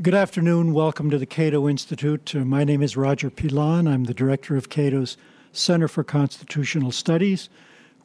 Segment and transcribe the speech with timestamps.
[0.00, 0.74] Good afternoon.
[0.74, 2.32] Welcome to the Cato Institute.
[2.32, 3.88] Uh, my name is Roger Pilon.
[3.88, 5.16] I'm the director of Cato's
[5.50, 7.48] Center for Constitutional Studies,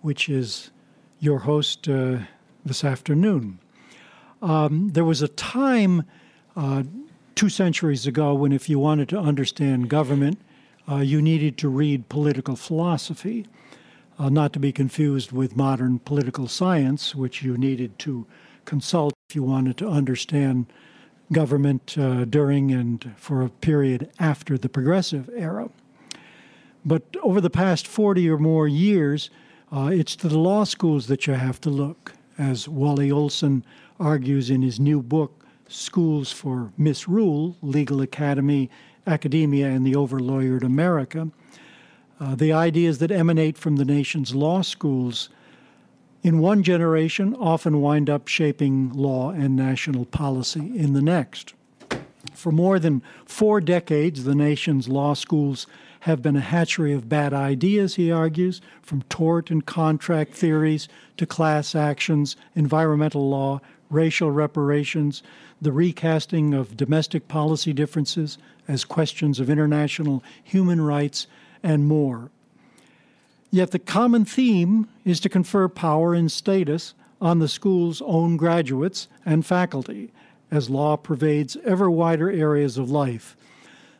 [0.01, 0.71] which is
[1.19, 2.17] your host uh,
[2.65, 3.59] this afternoon.
[4.41, 6.03] Um, there was a time
[6.55, 6.81] uh,
[7.35, 10.41] two centuries ago when, if you wanted to understand government,
[10.89, 13.45] uh, you needed to read political philosophy,
[14.17, 18.25] uh, not to be confused with modern political science, which you needed to
[18.65, 20.65] consult if you wanted to understand
[21.31, 25.69] government uh, during and for a period after the progressive era.
[26.85, 29.29] But over the past 40 or more years,
[29.71, 33.65] uh, it's to the law schools that you have to look, as Wally Olson
[33.99, 38.69] argues in his new book, Schools for Misrule Legal Academy,
[39.07, 41.29] Academia, and the Overlawyered America.
[42.19, 45.29] Uh, the ideas that emanate from the nation's law schools
[46.23, 51.53] in one generation often wind up shaping law and national policy in the next.
[52.33, 55.67] For more than four decades, the nation's law schools
[56.01, 61.25] have been a hatchery of bad ideas, he argues, from tort and contract theories to
[61.25, 65.23] class actions, environmental law, racial reparations,
[65.61, 71.27] the recasting of domestic policy differences as questions of international human rights,
[71.61, 72.29] and more.
[73.53, 79.07] Yet the common theme is to confer power and status on the school's own graduates
[79.27, 80.11] and faculty
[80.49, 83.37] as law pervades ever wider areas of life.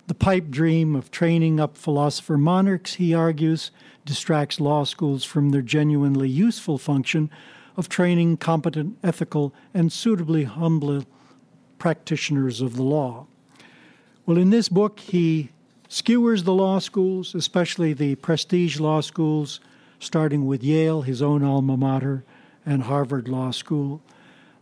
[0.08, 3.70] The pipe dream of training up philosopher monarchs, he argues,
[4.06, 7.30] distracts law schools from their genuinely useful function
[7.78, 11.06] of training competent, ethical, and suitably humble
[11.78, 13.28] practitioners of the law.
[14.26, 15.52] Well, in this book, he
[15.94, 19.60] skewers the law schools, especially the prestige law schools,
[20.00, 22.24] starting with Yale, his own alma mater,
[22.66, 24.02] and Harvard Law School,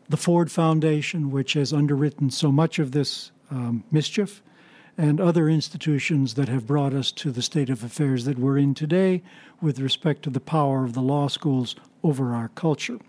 [0.10, 4.44] the Ford Foundation, which has underwritten so much of this um, mischief,
[4.98, 8.74] and other institutions that have brought us to the state of affairs that we're in
[8.74, 9.24] today
[9.62, 13.00] with respect to the power of the law schools over our culture.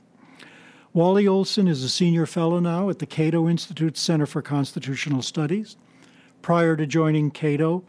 [0.93, 5.77] Wally Olson is a senior fellow now at the Cato Institute Center for Constitutional Studies.
[6.41, 7.83] Prior to joining Cato,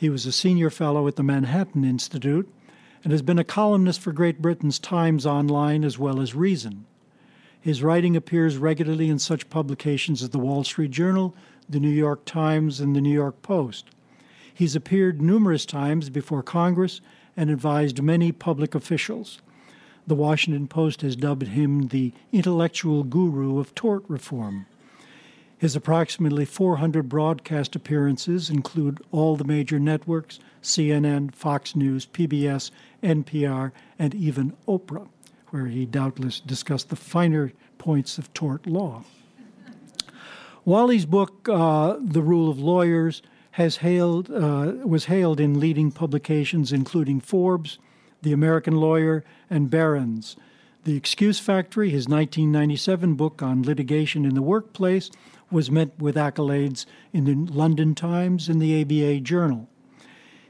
[0.00, 2.50] he was a senior fellow at the Manhattan Institute
[3.04, 6.86] and has been a columnist for Great Britain's Times Online as well as Reason.
[7.60, 11.34] His writing appears regularly in such publications as the Wall Street Journal,
[11.68, 13.90] the New York Times, and the New York Post.
[14.54, 17.02] He's appeared numerous times before Congress
[17.36, 19.42] and advised many public officials.
[20.06, 24.64] The Washington Post has dubbed him the intellectual guru of tort reform.
[25.60, 32.70] His approximately 400 broadcast appearances include all the major networks CNN, Fox News, PBS,
[33.02, 35.06] NPR, and even Oprah,
[35.50, 39.04] where he doubtless discussed the finer points of tort law.
[40.64, 43.20] Wally's book, uh, The Rule of Lawyers,
[43.50, 47.78] has hailed, uh, was hailed in leading publications including Forbes,
[48.22, 50.36] The American Lawyer, and Barron's.
[50.84, 55.10] The Excuse Factory, his 1997 book on litigation in the workplace,
[55.50, 59.68] was met with accolades in the London Times and the ABA Journal.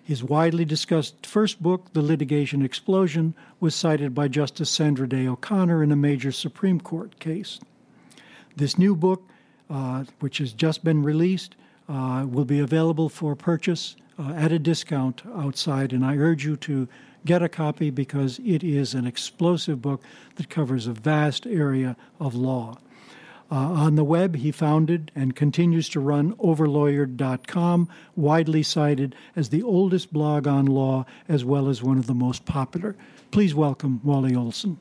[0.02, 5.82] His widely discussed first book, The Litigation Explosion, was cited by Justice Sandra Day O'Connor
[5.82, 7.60] in a major Supreme Court case.
[8.56, 9.22] This new book,
[9.68, 11.54] uh, which has just been released,
[11.88, 16.56] uh, will be available for purchase uh, at a discount outside, and I urge you
[16.56, 16.88] to
[17.24, 20.02] get a copy because it is an explosive book
[20.36, 22.78] that covers a vast area of law.
[23.50, 29.62] Uh, on the web, he founded and continues to run overlawyered.com, widely cited as the
[29.62, 32.94] oldest blog on law as well as one of the most popular.
[33.32, 34.78] Please welcome Wally Olson.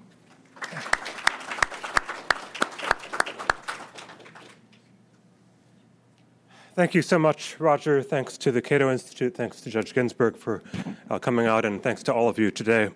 [6.76, 8.02] Thank you so much, Roger.
[8.02, 9.36] Thanks to the Cato Institute.
[9.36, 10.64] Thanks to Judge Ginsburg for
[11.10, 12.90] uh, coming out, and thanks to all of you today.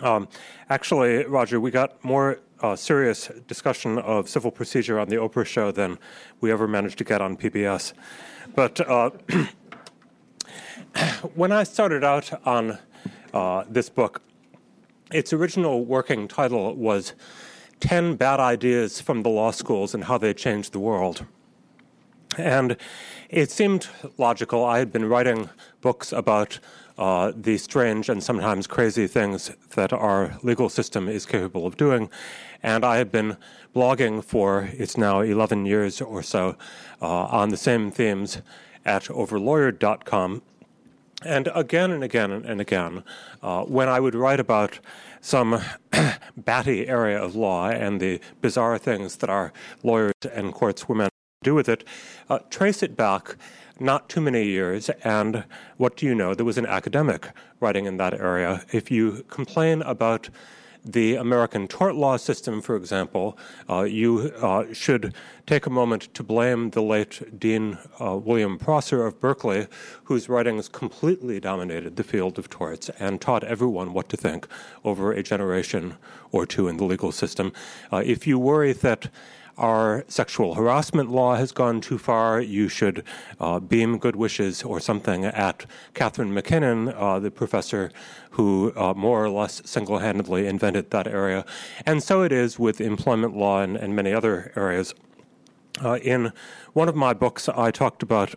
[0.00, 0.28] Um,
[0.68, 5.70] actually, Roger, we got more uh, serious discussion of civil procedure on the Oprah show
[5.70, 5.98] than
[6.40, 7.92] we ever managed to get on PBS.
[8.54, 9.10] But uh,
[11.34, 12.78] when I started out on
[13.32, 14.22] uh, this book,
[15.12, 17.14] its original working title was
[17.80, 21.24] 10 Bad Ideas from the Law Schools and How They Changed the World.
[22.36, 22.76] And
[23.30, 24.64] it seemed logical.
[24.64, 25.50] I had been writing
[25.80, 26.58] books about
[26.98, 32.10] uh, the strange and sometimes crazy things that our legal system is capable of doing.
[32.62, 33.36] And I have been
[33.74, 36.56] blogging for it's now 11 years or so
[37.00, 38.42] uh, on the same themes
[38.84, 40.42] at overlawyered.com.
[41.24, 43.04] And again and again and again,
[43.42, 44.78] uh, when I would write about
[45.20, 45.60] some
[46.36, 49.52] batty area of law and the bizarre things that our
[49.82, 51.08] lawyers and courts courtswomen
[51.42, 51.84] do with it,
[52.28, 53.36] uh, trace it back
[53.80, 55.44] not too many years, and
[55.76, 56.34] what do you know?
[56.34, 57.28] There was an academic
[57.60, 58.64] writing in that area.
[58.72, 60.30] If you complain about
[60.84, 63.36] the American tort law system, for example,
[63.68, 65.14] uh, you uh, should
[65.46, 69.66] take a moment to blame the late Dean uh, William Prosser of Berkeley,
[70.04, 74.46] whose writings completely dominated the field of torts and taught everyone what to think
[74.84, 75.96] over a generation
[76.32, 77.52] or two in the legal system.
[77.92, 79.08] Uh, if you worry that
[79.58, 82.40] our sexual harassment law has gone too far.
[82.40, 83.04] You should
[83.40, 87.90] uh, beam good wishes or something at Catharine MacKinnon, uh, the professor
[88.30, 91.44] who uh, more or less single handedly invented that area.
[91.84, 94.94] And so it is with employment law and, and many other areas.
[95.84, 96.32] Uh, in
[96.72, 98.34] one of my books, I talked about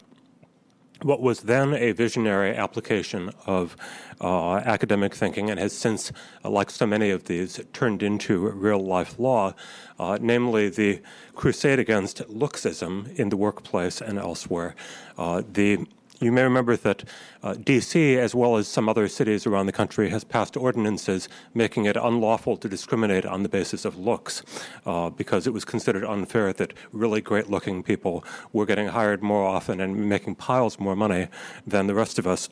[1.03, 3.75] what was then a visionary application of
[4.19, 6.11] uh, academic thinking and has since,
[6.43, 9.53] uh, like so many of these, turned into real life law,
[9.99, 11.01] uh, namely the
[11.35, 14.75] crusade against looksism in the workplace and elsewhere.
[15.17, 15.85] Uh, the
[16.21, 17.03] you may remember that
[17.43, 21.85] uh, DC, as well as some other cities around the country, has passed ordinances making
[21.85, 24.43] it unlawful to discriminate on the basis of looks
[24.85, 28.23] uh, because it was considered unfair that really great looking people
[28.53, 31.27] were getting hired more often and making piles more money
[31.65, 32.49] than the rest of us.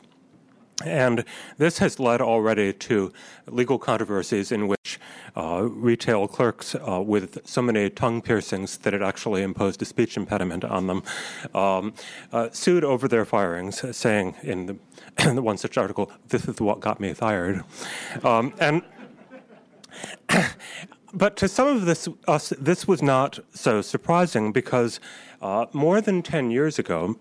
[0.85, 1.25] And
[1.57, 3.11] this has led already to
[3.47, 4.99] legal controversies in which
[5.35, 10.15] uh, retail clerks uh, with so many tongue piercings that it actually imposed a speech
[10.15, 11.03] impediment on them
[11.53, 11.93] um,
[12.31, 14.77] uh, sued over their firings, saying in the,
[15.25, 17.63] in the, one such article, This is what got me fired.
[18.23, 18.81] Um, and
[21.13, 24.99] but to some of this, us, this was not so surprising because
[25.41, 27.17] uh, more than 10 years ago,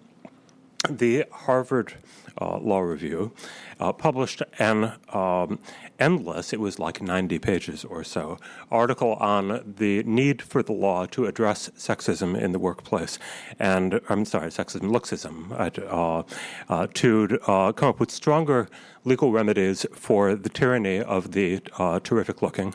[0.89, 1.95] the Harvard
[2.41, 3.33] uh, Law Review,
[3.81, 5.59] uh, published an um,
[5.99, 8.39] endless, it was like 90 pages or so,
[8.71, 13.19] article on the need for the law to address sexism in the workplace.
[13.59, 16.23] And I'm sorry, sexism, looksism, uh,
[16.69, 18.69] uh, to uh, come up with stronger
[19.05, 22.75] legal remedies for the tyranny of the uh, terrific looking.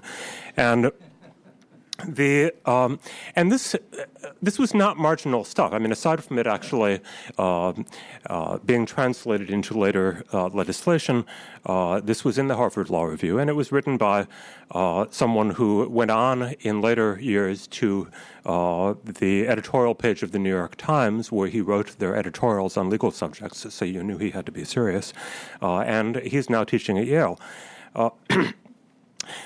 [0.58, 0.92] And
[2.08, 3.00] the um,
[3.36, 3.76] and this
[4.42, 5.74] this was not marginal stuff.
[5.74, 7.00] I mean, aside from it actually
[7.38, 7.74] uh,
[8.28, 11.26] uh, being translated into later uh, legislation,
[11.66, 14.28] uh, this was in the Harvard Law Review, and it was written by
[14.72, 18.10] uh, someone who went on in later years to
[18.46, 22.90] uh, the editorial page of the New York Times, where he wrote their editorials on
[22.90, 23.74] legal subjects.
[23.74, 25.14] So you knew he had to be serious,
[25.62, 27.40] and he's now teaching at Yale.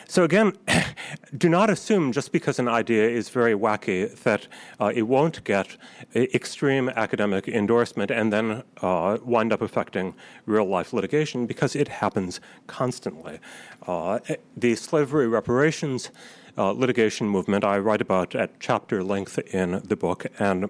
[0.08, 0.54] So, again,
[1.38, 4.48] do not assume just because an idea is very wacky that
[4.80, 5.78] uh, it won't get
[6.16, 10.16] extreme academic endorsement and then uh, wind up affecting
[10.46, 13.40] real life litigation because it happens constantly.
[13.86, 14.20] Uh,
[14.56, 16.12] the slavery reparations
[16.58, 20.70] uh, litigation movement I write about at chapter length in the book, and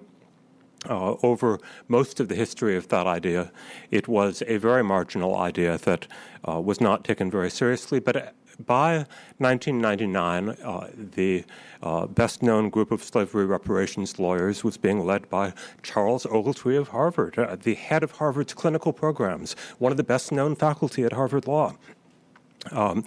[0.88, 1.58] uh, over
[1.88, 3.50] most of the history of that idea,
[3.90, 6.06] it was a very marginal idea that
[6.46, 7.98] uh, was not taken very seriously.
[7.98, 9.06] But by
[9.38, 11.44] 1999, uh, the
[11.82, 15.52] uh, best known group of slavery reparations lawyers was being led by
[15.82, 20.32] Charles Ogletree of Harvard, uh, the head of Harvard's clinical programs, one of the best
[20.32, 21.76] known faculty at Harvard Law.
[22.72, 23.04] Um,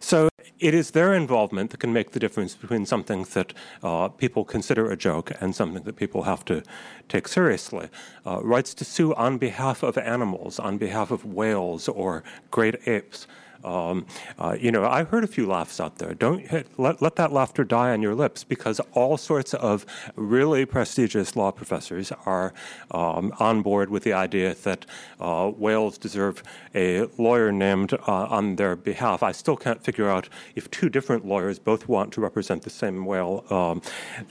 [0.00, 0.28] so
[0.58, 3.52] it is their involvement that can make the difference between something that
[3.82, 6.62] uh, people consider a joke and something that people have to
[7.08, 7.88] take seriously.
[8.24, 13.26] Uh, rights to sue on behalf of animals, on behalf of whales or great apes.
[13.64, 14.06] Um,
[14.38, 16.14] uh, you know, I heard a few laughs out there.
[16.14, 16.44] Don't
[16.78, 21.50] let, let that laughter die on your lips because all sorts of really prestigious law
[21.50, 22.52] professors are
[22.90, 24.86] um, on board with the idea that
[25.20, 26.42] uh, whales deserve
[26.74, 29.22] a lawyer named uh, on their behalf.
[29.22, 33.04] I still can't figure out if two different lawyers both want to represent the same
[33.04, 33.82] whale, um,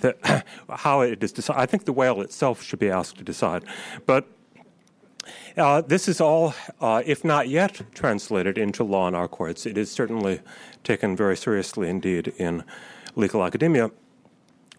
[0.02, 1.60] that, how it is decided.
[1.60, 3.64] I think the whale itself should be asked to decide.
[4.06, 4.28] But
[5.58, 9.66] uh, this is all, uh, if not yet translated into law in our courts.
[9.66, 10.42] It is certainly
[10.84, 12.64] taken very seriously indeed in
[13.16, 13.92] legal academia.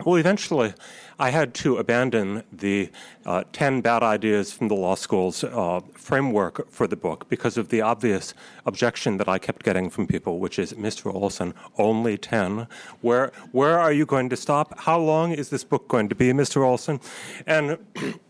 [0.05, 0.75] Well, eventually,
[1.21, 2.91] I had to abandon the
[3.25, 7.69] uh, 10 bad ideas from the law school's uh, framework for the book because of
[7.69, 8.35] the obvious
[8.67, 11.15] objection that I kept getting from people, which is, Mr.
[11.15, 12.67] Olson, only 10.
[13.03, 14.81] Where, where are you going to stop?
[14.81, 16.67] How long is this book going to be, Mr.
[16.67, 16.99] Olson?
[17.47, 17.79] And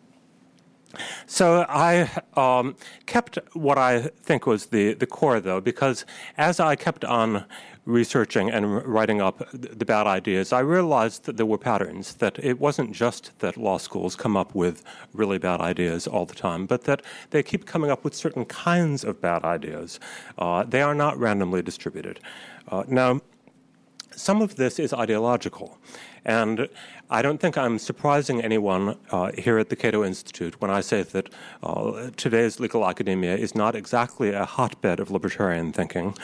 [1.27, 6.05] So I um, kept what I think was the, the core, though, because
[6.37, 7.45] as I kept on
[7.87, 12.59] researching and writing up the bad ideas, I realized that there were patterns, that it
[12.59, 14.83] wasn't just that law schools come up with
[15.13, 19.05] really bad ideas all the time, but that they keep coming up with certain kinds
[19.05, 20.01] of bad ideas.
[20.39, 22.21] Uh, they are not randomly distributed.
[22.69, 23.21] Uh, now,
[24.17, 25.79] some of this is ideological.
[26.25, 26.69] And
[27.11, 31.03] I don't think I'm surprising anyone uh, here at the Cato Institute when I say
[31.03, 31.29] that
[31.63, 36.15] uh, today's legal academia is not exactly a hotbed of libertarian thinking.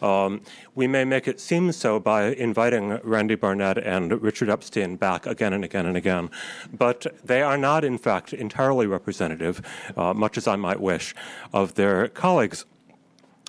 [0.00, 0.42] Um,
[0.74, 5.52] we may make it seem so by inviting Randy Barnett and Richard Epstein back again
[5.52, 6.30] and again and again,
[6.72, 9.60] but they are not, in fact, entirely representative,
[9.96, 11.14] uh, much as I might wish,
[11.52, 12.64] of their colleagues.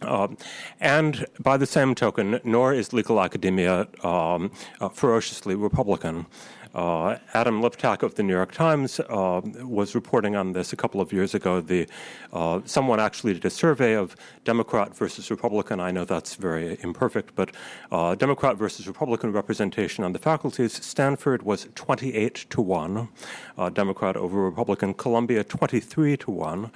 [0.01, 0.37] Um,
[0.79, 6.25] and by the same token, nor is legal academia um, uh, ferociously Republican.
[6.73, 11.01] Uh, Adam Liptak of the New York Times uh, was reporting on this a couple
[11.01, 11.61] of years ago.
[11.61, 11.87] The,
[12.31, 14.15] uh, someone actually did a survey of
[14.45, 15.79] Democrat versus Republican.
[15.79, 17.51] I know that's very imperfect, but
[17.91, 20.73] uh, Democrat versus Republican representation on the faculties.
[20.85, 23.09] Stanford was 28 to 1,
[23.57, 24.93] uh, Democrat over Republican.
[24.93, 26.71] Columbia, 23 to 1.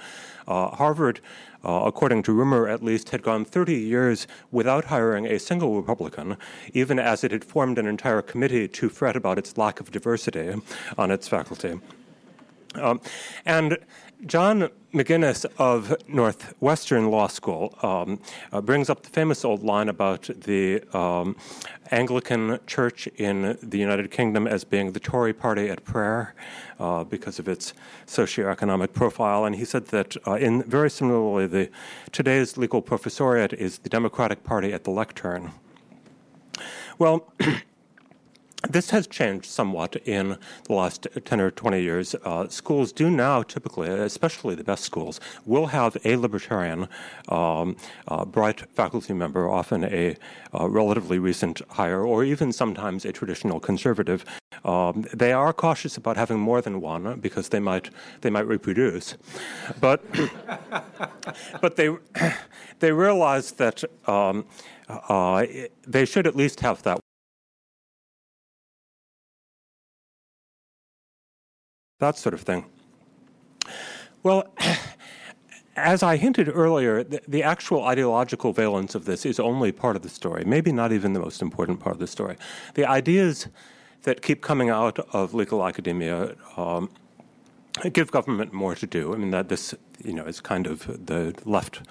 [0.46, 1.20] Uh, Harvard
[1.64, 6.36] uh, according to rumor at least, had gone 30 years without hiring a single Republican,
[6.72, 10.54] even as it had formed an entire committee to fret about its lack of diversity
[10.98, 11.80] on its faculty.
[12.74, 13.00] Um,
[13.46, 13.78] and
[14.26, 18.20] John McGinnis of Northwestern Law School um,
[18.52, 21.36] uh, brings up the famous old line about the um,
[21.90, 26.34] Anglican Church in the United Kingdom as being the Tory party at prayer
[26.78, 27.74] uh, because of its
[28.06, 29.44] socioeconomic profile.
[29.44, 31.70] And he said that, uh, in very similarly, the
[32.10, 35.52] today's legal professoriate is the Democratic Party at the lectern.
[36.98, 37.30] Well,
[38.68, 42.14] This has changed somewhat in the last 10 or 20 years.
[42.24, 46.88] Uh, schools do now typically, especially the best schools, will have a libertarian,
[47.28, 47.76] um,
[48.08, 50.16] uh, bright faculty member, often a
[50.58, 54.24] uh, relatively recent hire, or even sometimes a traditional conservative.
[54.64, 57.90] Um, they are cautious about having more than one because they might
[58.22, 59.16] they might reproduce,
[59.80, 60.02] but
[61.60, 61.94] but they
[62.78, 64.46] they realize that um,
[64.88, 65.44] uh,
[65.86, 67.03] they should at least have that
[71.98, 72.66] that sort of thing.
[74.22, 74.48] Well,
[75.76, 80.02] as I hinted earlier, the, the, actual ideological valence of this is only part of
[80.02, 82.36] the story, maybe not even the most important part of the story.
[82.74, 83.48] The ideas
[84.02, 86.90] that keep coming out of legal academia um,
[87.92, 89.12] give government more to do.
[89.14, 89.74] I mean, that this
[90.04, 91.82] you know is kind of the left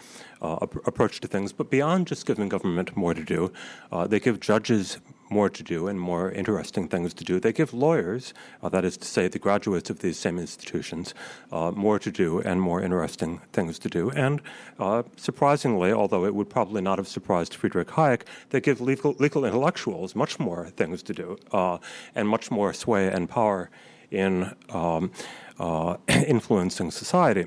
[0.42, 1.52] uh, approach to things.
[1.52, 3.52] But beyond just giving government more to do,
[3.92, 5.00] uh, they give judges
[5.38, 7.40] more to do and more interesting things to do.
[7.40, 11.14] They give lawyers, uh, that is to say, the graduates of these same institutions,
[11.52, 14.04] uh, more to do and more interesting things to do.
[14.12, 14.42] And
[14.80, 18.22] uh, surprisingly, although it would probably not have surprised Friedrich Hayek,
[18.52, 21.78] they give legal, legal intellectuals much more things to do uh,
[22.16, 23.70] and much more sway and power
[24.12, 25.12] in um,
[25.60, 27.46] uh, influencing society.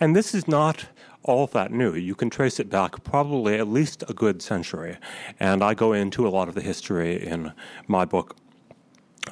[0.00, 0.86] And this is not
[1.24, 1.94] all that new.
[1.94, 4.96] You can trace it back probably at least a good century.
[5.38, 7.52] And I go into a lot of the history in
[7.86, 8.36] my book.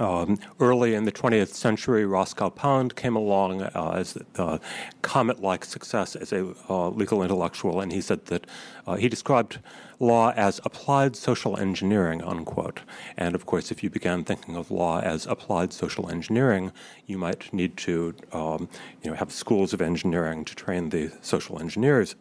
[0.01, 4.59] Um, early in the 20th century, Roscoe Pound came along uh, as a
[5.03, 8.47] comet like success as a uh, legal intellectual, and he said that
[8.87, 9.59] uh, he described
[9.99, 12.81] law as applied social engineering, unquote.
[13.19, 16.73] And of course, if you began thinking of law as applied social engineering,
[17.07, 18.71] you might need to um,
[19.03, 22.17] you know, have schools of engineering to train the social engineers.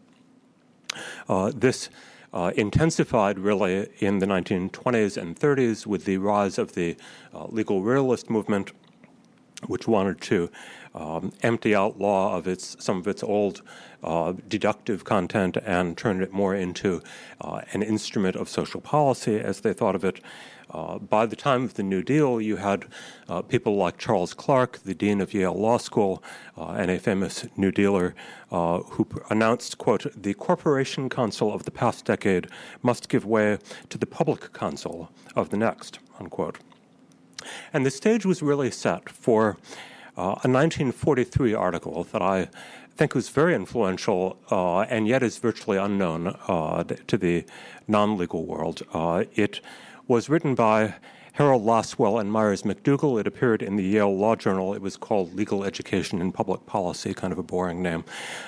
[1.29, 1.89] Uh, this
[2.33, 6.95] uh, intensified really in the 1920s and 30s with the rise of the
[7.33, 8.71] uh, legal realist movement,
[9.67, 10.49] which wanted to
[10.95, 13.61] um, empty out law of its some of its old
[14.03, 17.01] uh, deductive content and turn it more into
[17.41, 20.21] uh, an instrument of social policy as they thought of it.
[20.71, 22.85] Uh, by the time of the New Deal, you had
[23.27, 26.23] uh, people like Charles Clark, the dean of Yale Law School,
[26.57, 28.13] uh, and a famous New Dealer
[28.51, 32.47] uh, who announced, quote, the corporation counsel of the past decade
[32.83, 33.57] must give way
[33.89, 36.59] to the public counsel of the next, unquote.
[37.73, 39.57] And the stage was really set for
[40.17, 42.49] uh, a 1943 article that I
[42.95, 46.35] think was very influential uh, and yet is virtually unknown
[47.07, 47.45] to the
[47.87, 48.83] non legal world.
[49.35, 49.61] It
[50.09, 50.95] was written by
[51.33, 53.19] Harold Lasswell and Myres McDougal.
[53.19, 54.73] It appeared in the Yale Law Journal.
[54.73, 58.03] It was called Legal Education and Public Policy, kind of a boring name.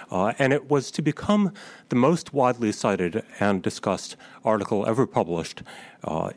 [0.09, 1.53] Uh, and it was to become
[1.89, 5.61] the most widely cited and discussed article ever published
[6.03, 6.31] uh,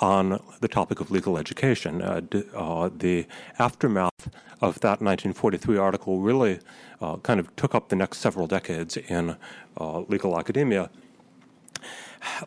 [0.00, 2.00] on the topic of legal education.
[2.00, 3.26] Uh, d- uh, the
[3.58, 4.28] aftermath
[4.60, 6.60] of that 1943 article really
[7.00, 9.36] uh, kind of took up the next several decades in
[9.80, 10.88] uh, legal academia.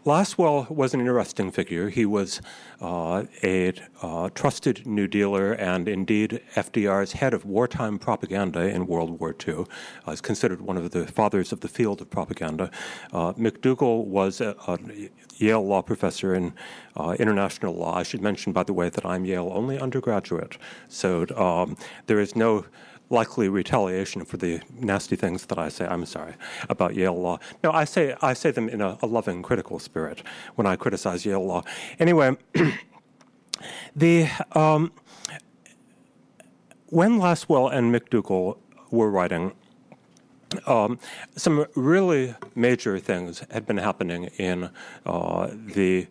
[0.06, 1.90] Lasswell was an interesting figure.
[1.90, 2.42] He was
[2.82, 9.20] uh, a uh, trusted New Dealer and indeed FDR's head of wartime propaganda in World
[9.20, 9.66] War II.
[10.08, 12.72] Uh, is considered one of the fathers of the field of propaganda.
[13.14, 16.54] Uh, McDougal was a, a, Yale law professor in
[16.96, 17.96] uh, international law.
[17.96, 21.76] I should mention, by the way, that I'm Yale only undergraduate, so um,
[22.06, 22.66] there is no
[23.12, 25.86] likely retaliation for the nasty things that I say.
[25.86, 26.34] I'm sorry
[26.70, 27.40] about Yale law.
[27.64, 30.24] No, I say I say them in a, a loving, critical spirit
[30.56, 31.64] when I criticize Yale law.
[32.00, 32.38] Anyway,
[33.96, 34.92] the um,
[36.88, 38.58] when Lasswell and McDougal
[38.90, 39.54] were writing.
[40.68, 41.00] Um,
[41.38, 44.70] some really major things had been happening in
[45.06, 46.08] uh, the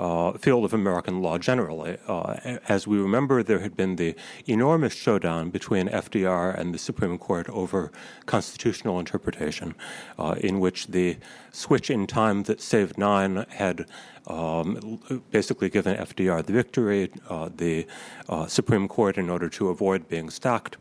[0.00, 1.98] uh, field of American law generally.
[2.08, 4.16] Uh, as we remember, there had been the
[4.46, 7.92] enormous showdown between FDR and the Supreme Court over
[8.24, 9.74] constitutional interpretation,
[10.18, 11.18] uh, in which the
[11.52, 13.84] switch in time that saved nine had
[14.26, 17.10] um, basically given FDR the victory.
[17.28, 17.86] Uh, the
[18.30, 20.78] uh, Supreme Court, in order to avoid being stacked,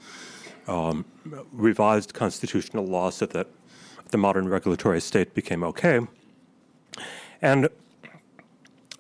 [0.66, 1.04] um,
[1.52, 3.48] revised constitutional law so that
[4.12, 6.00] the modern regulatory state became okay.
[7.42, 7.70] And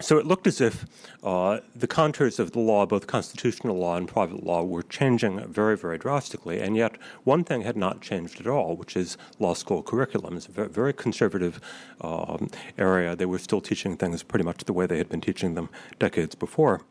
[0.01, 0.85] so it looked as if
[1.23, 5.75] uh, the contours of the law, both constitutional law and private law, were changing very,
[5.75, 6.61] very drastically.
[6.61, 10.37] And yet, one thing had not changed at all, which is law school curriculum.
[10.37, 11.59] It's a very, very conservative
[12.01, 13.15] um, area.
[13.15, 16.35] They were still teaching things pretty much the way they had been teaching them decades
[16.35, 16.81] before.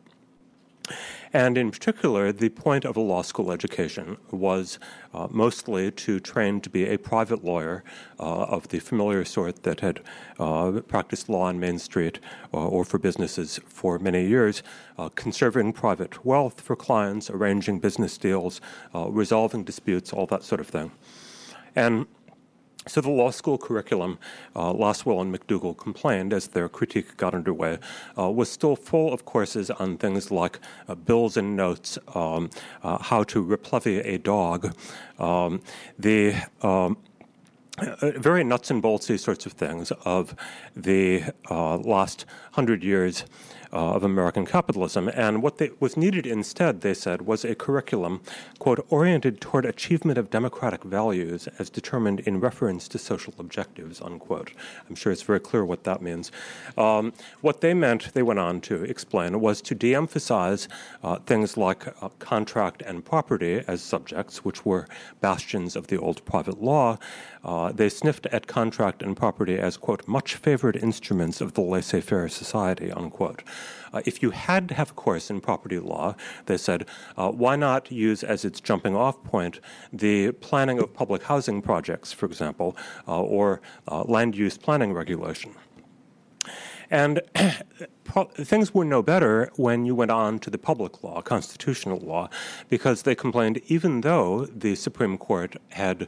[1.31, 4.79] And in particular, the point of a law school education was
[5.13, 7.83] uh, mostly to train to be a private lawyer
[8.19, 10.01] uh, of the familiar sort that had
[10.39, 12.19] uh, practiced law on Main Street
[12.53, 14.63] uh, or for businesses for many years,
[14.97, 18.59] uh, conserving private wealth for clients, arranging business deals,
[18.95, 20.91] uh, resolving disputes, all that sort of thing.
[21.75, 22.07] And
[22.89, 24.17] so the law school curriculum,
[24.55, 27.77] uh, Lasswell and McDougal complained as their critique got underway,
[28.17, 32.49] uh, was still full of courses on things like uh, bills and notes, um,
[32.83, 34.75] uh, how to replevy a dog,
[35.19, 35.61] um,
[35.97, 36.97] the um,
[37.77, 40.35] uh, very nuts and boltsy sorts of things of
[40.75, 43.23] the uh, last hundred years
[43.71, 45.09] uh, of American capitalism.
[45.09, 48.21] And what they, was needed instead, they said, was a curriculum,
[48.57, 54.51] quote, oriented toward achievement of democratic values as determined in reference to social objectives, unquote.
[54.89, 56.31] I'm sure it's very clear what that means.
[56.77, 60.67] Um, what they meant, they went on to explain, was to de emphasize
[61.03, 64.87] uh, things like uh, contract and property as subjects, which were
[65.21, 66.97] bastions of the old private law.
[67.43, 72.01] Uh, they sniffed at contract and property as, quote, much favored instruments of the laissez
[72.01, 73.43] faire society, unquote.
[73.93, 76.85] Uh, if you had to have a course in property law, they said,
[77.17, 79.59] uh, why not use as its jumping off point
[79.91, 82.75] the planning of public housing projects, for example,
[83.07, 85.53] uh, or uh, land use planning regulation?
[86.91, 87.21] And
[88.35, 92.29] things were no better when you went on to the public law, constitutional law,
[92.67, 96.07] because they complained even though the Supreme Court had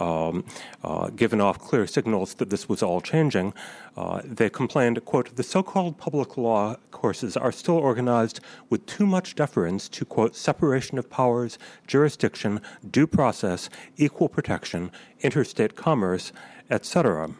[0.00, 0.44] um,
[0.82, 3.52] uh, given off clear signals that this was all changing,
[3.96, 8.40] uh, they complained, quote, the so called public law courses are still organized
[8.70, 14.90] with too much deference to, quote, separation of powers, jurisdiction, due process, equal protection,
[15.20, 16.32] interstate commerce,
[16.70, 17.34] etc.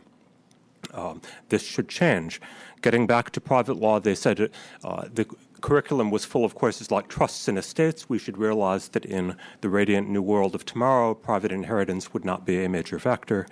[0.93, 2.41] Um, this should change.
[2.83, 4.51] Getting back to private law, they said
[4.85, 5.27] uh, the
[5.61, 8.09] curriculum was full of courses like trusts and estates.
[8.09, 12.45] We should realize that in the radiant new world of tomorrow, private inheritance would not
[12.45, 13.47] be a major factor.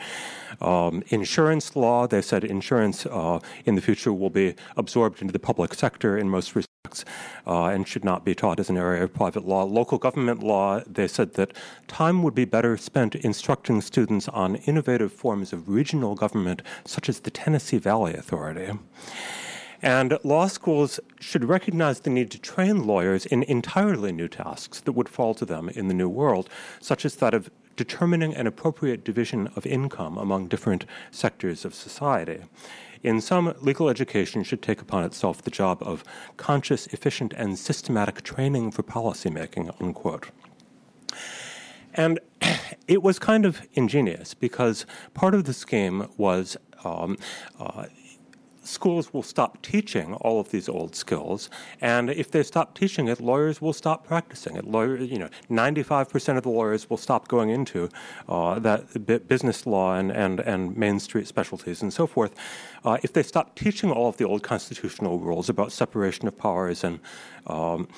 [0.60, 5.38] Um, insurance law, they said insurance uh, in the future will be absorbed into the
[5.38, 6.54] public sector in most
[7.46, 9.64] uh, and should not be taught as an area of private law.
[9.64, 11.52] Local government law, they said that
[11.88, 17.20] time would be better spent instructing students on innovative forms of regional government, such as
[17.20, 18.72] the Tennessee Valley Authority.
[19.82, 24.92] And law schools should recognize the need to train lawyers in entirely new tasks that
[24.92, 29.04] would fall to them in the new world, such as that of determining an appropriate
[29.04, 32.40] division of income among different sectors of society.
[33.02, 36.04] In sum, legal education should take upon itself the job of
[36.36, 40.30] conscious, efficient, and systematic training for policymaking, unquote.
[41.94, 42.20] And
[42.88, 44.84] it was kind of ingenious because
[45.14, 47.16] part of the scheme was um,
[47.58, 47.86] uh,
[48.70, 53.20] schools will stop teaching all of these old skills, and if they stop teaching it,
[53.20, 54.64] lawyers will stop practicing it.
[54.64, 57.88] Lawyers, you know, 95% of the lawyers will stop going into
[58.28, 62.34] uh, that business law and, and, and Main Street specialties and so forth.
[62.84, 66.84] Uh, if they stop teaching all of the old constitutional rules about separation of powers
[66.84, 67.00] and
[67.46, 67.88] um,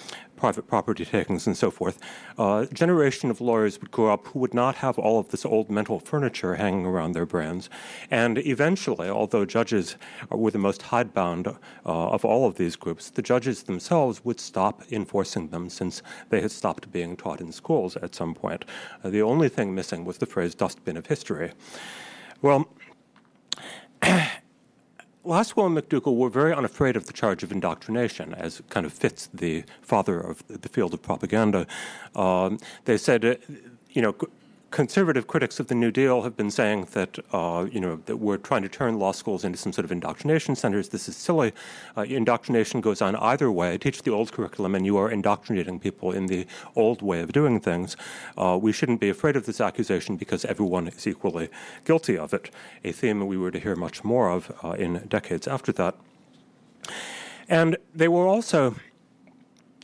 [0.42, 2.00] private property takings and so forth,
[2.36, 5.44] uh, a generation of lawyers would grow up who would not have all of this
[5.44, 7.70] old mental furniture hanging around their brains.
[8.10, 9.96] And eventually, although judges
[10.30, 11.54] were the most hidebound uh,
[11.86, 16.50] of all of these groups, the judges themselves would stop enforcing them since they had
[16.50, 18.64] stopped being taught in schools at some point.
[19.04, 21.52] Uh, the only thing missing was the phrase dustbin of history.
[22.42, 22.66] Well,
[25.24, 29.28] Lasswell and McDougal were very unafraid of the charge of indoctrination, as kind of fits
[29.32, 31.66] the father of the field of propaganda.
[32.16, 33.36] Um, they said, uh,
[33.90, 34.16] you know,
[34.72, 38.38] conservative critics of the New Deal have been saying that uh, you know that we're
[38.38, 40.88] trying to turn law schools into some sort of indoctrination centers.
[40.88, 41.52] This is silly.
[41.96, 43.78] Uh, indoctrination goes on either way.
[43.78, 47.60] Teach the old curriculum, and you are indoctrinating people in the old way of doing
[47.60, 47.96] things.
[48.36, 51.48] Uh, we shouldn't be afraid of this accusation because everyone is equally
[51.84, 52.50] guilty of it.
[52.82, 55.94] A theme we were to hear much more of uh, in decades after that.
[57.48, 58.74] And they were also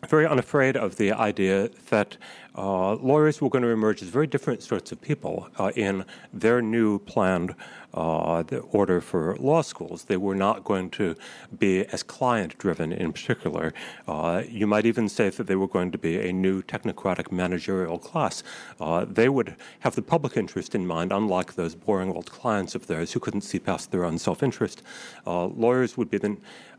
[0.07, 2.16] very unafraid of the idea that
[2.59, 6.61] uh, lawyers were going to emerge as very different sorts of people uh, in their
[6.61, 7.55] new planned
[7.94, 8.42] uh,
[8.73, 10.05] order for law schools.
[10.05, 11.14] They were not going to
[11.57, 13.73] be as client driven in particular.
[14.09, 17.99] Uh, you might even say that they were going to be a new technocratic managerial
[17.99, 18.42] class.
[18.81, 22.88] Uh, they would have the public interest in mind, unlike those boring old clients of
[22.88, 24.83] theirs who couldn't see past their own self interest.
[25.27, 26.37] Uh, lawyers would be the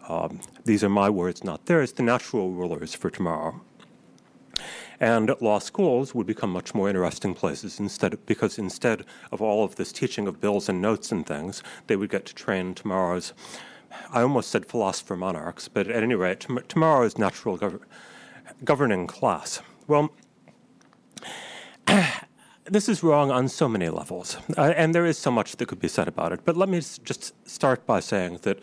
[0.10, 3.62] um, these are my words, not theirs, the natural rulers for tomorrow.
[5.00, 9.76] And law schools would become much more interesting places instead because instead of all of
[9.76, 13.34] this teaching of bills and notes and things, they would get to train tomorrow's
[14.12, 17.82] I almost said philosopher monarchs, but at any rate, t- tomorrow's natural gov-
[18.64, 19.62] governing class.
[19.88, 20.12] Well,
[22.70, 25.80] this is wrong on so many levels, uh, and there is so much that could
[25.80, 26.42] be said about it.
[26.46, 28.60] But let me just start by saying that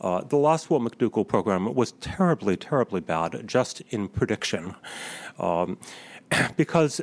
[0.00, 4.74] uh, the Lasswell McDougal program was terribly, terribly bad just in prediction,
[5.38, 5.78] um,
[6.56, 7.00] because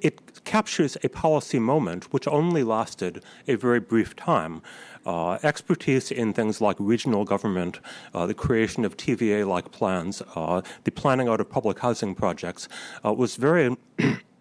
[0.00, 4.62] it captures a policy moment which only lasted a very brief time.
[5.04, 7.78] Uh, expertise in things like regional government,
[8.14, 12.68] uh, the creation of TVA like plans, uh, the planning out of public housing projects
[13.04, 13.76] uh, was very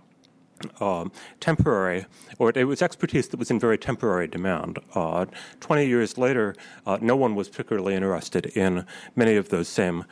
[0.79, 1.05] uh,
[1.39, 2.05] temporary,
[2.39, 4.79] or it was expertise that was in very temporary demand.
[4.93, 5.25] Uh,
[5.59, 10.05] 20 years later, uh, no one was particularly interested in many of those same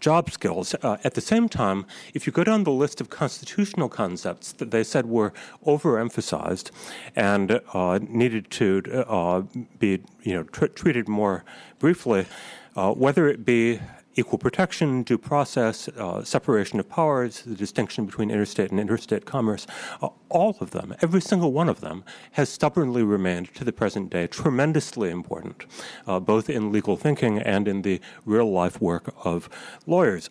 [0.00, 0.76] job skills.
[0.82, 1.84] Uh, at the same time,
[2.14, 5.32] if you go down the list of constitutional concepts that they said were
[5.66, 6.70] overemphasized
[7.16, 9.42] and uh, needed to uh,
[9.80, 11.44] be you know, tr- treated more
[11.80, 12.26] briefly,
[12.74, 13.80] whether it be
[14.18, 19.66] equal protection, due process, uh, separation of powers, the distinction between interstate and interstate commerce,
[20.02, 22.02] uh, all of them, every single one of them,
[22.32, 25.64] has stubbornly remained to the present day tremendously important,
[26.06, 29.48] uh, both in legal thinking and in the real life work of
[29.86, 30.30] lawyers.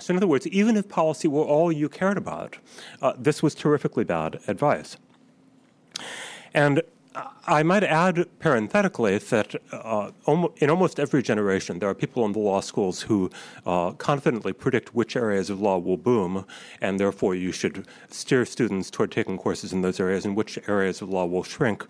[0.00, 2.56] So, in other words, even if policy were all you cared about,
[3.02, 4.96] uh, this was terrifically bad advice.
[6.52, 6.82] And
[7.46, 12.38] I might add parenthetically that uh, in almost every generation, there are people in the
[12.38, 13.30] law schools who
[13.66, 16.46] uh, confidently predict which areas of law will boom,
[16.80, 21.02] and therefore you should steer students toward taking courses in those areas, and which areas
[21.02, 21.84] of law will shrink.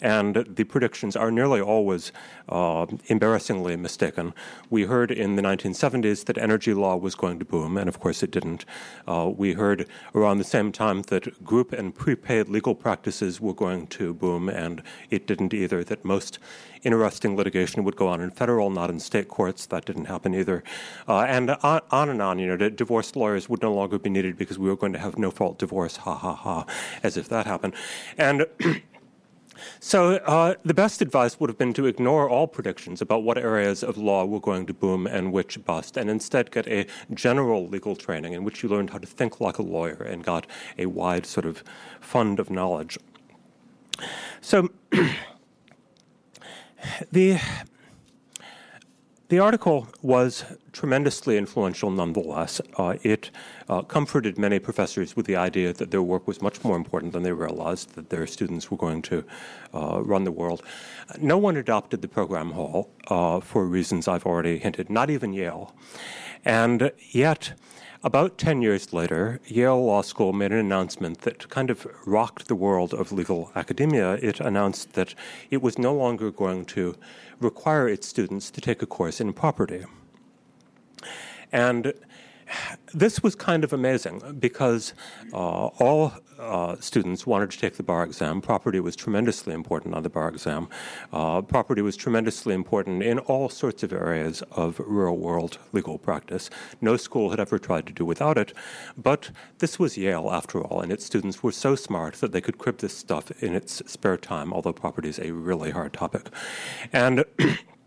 [0.00, 2.12] And the predictions are nearly always
[2.48, 4.34] uh, embarrassingly mistaken.
[4.70, 8.22] We heard in the 1970s that energy law was going to boom, and of course
[8.22, 8.64] it didn't.
[9.06, 13.86] Uh, we heard around the same time that group and prepaid legal practices were going
[13.88, 14.67] to boom, and
[15.10, 15.82] it didn't either.
[15.84, 16.38] That most
[16.82, 19.66] interesting litigation would go on in federal, not in state courts.
[19.66, 20.62] That didn't happen either.
[21.06, 24.36] Uh, and on, on, and on, you know, divorce lawyers would no longer be needed
[24.36, 26.66] because we were going to have no fault divorce, ha ha ha,
[27.02, 27.74] as if that happened.
[28.16, 28.46] And
[29.80, 33.82] So uh, the best advice would have been to ignore all predictions about what areas
[33.82, 37.96] of law were going to boom and which bust, and instead get a general legal
[37.96, 40.46] training in which you learned how to think like a lawyer and got
[40.78, 41.64] a wide sort of
[42.00, 42.98] fund of knowledge.
[44.40, 44.70] So
[47.12, 47.38] the
[49.28, 52.62] the article was tremendously influential nonetheless.
[52.78, 53.30] Uh, it
[53.68, 57.24] uh, comforted many professors with the idea that their work was much more important than
[57.24, 59.24] they realized, that their students were going to
[59.74, 60.62] uh, run the world.
[61.20, 65.74] No one adopted the program hall uh, for reasons I've already hinted, not even Yale.
[66.46, 67.52] And yet,
[68.04, 72.54] about 10 years later, Yale Law School made an announcement that kind of rocked the
[72.54, 74.14] world of legal academia.
[74.14, 75.14] It announced that
[75.50, 76.96] it was no longer going to
[77.40, 79.84] require its students to take a course in property.
[81.50, 81.92] And
[82.94, 84.94] this was kind of amazing because
[85.32, 88.40] uh, all uh, students wanted to take the bar exam.
[88.40, 90.68] Property was tremendously important on the bar exam.
[91.12, 96.48] Uh, property was tremendously important in all sorts of areas of real world legal practice.
[96.80, 98.52] No school had ever tried to do without it.
[98.96, 102.58] But this was Yale, after all, and its students were so smart that they could
[102.58, 106.28] crib this stuff in its spare time, although property is a really hard topic.
[106.92, 107.24] And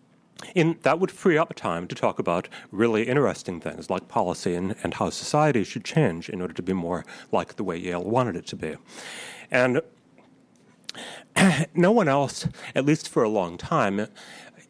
[0.81, 4.95] that would free up time to talk about really interesting things like policy and, and
[4.95, 8.47] how society should change in order to be more like the way Yale wanted it
[8.47, 8.75] to be.
[9.49, 9.81] And
[11.73, 14.07] no one else, at least for a long time,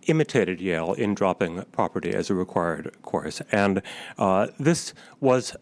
[0.07, 3.41] imitated Yale in dropping property as a required course.
[3.51, 3.81] And
[4.17, 5.55] uh, this was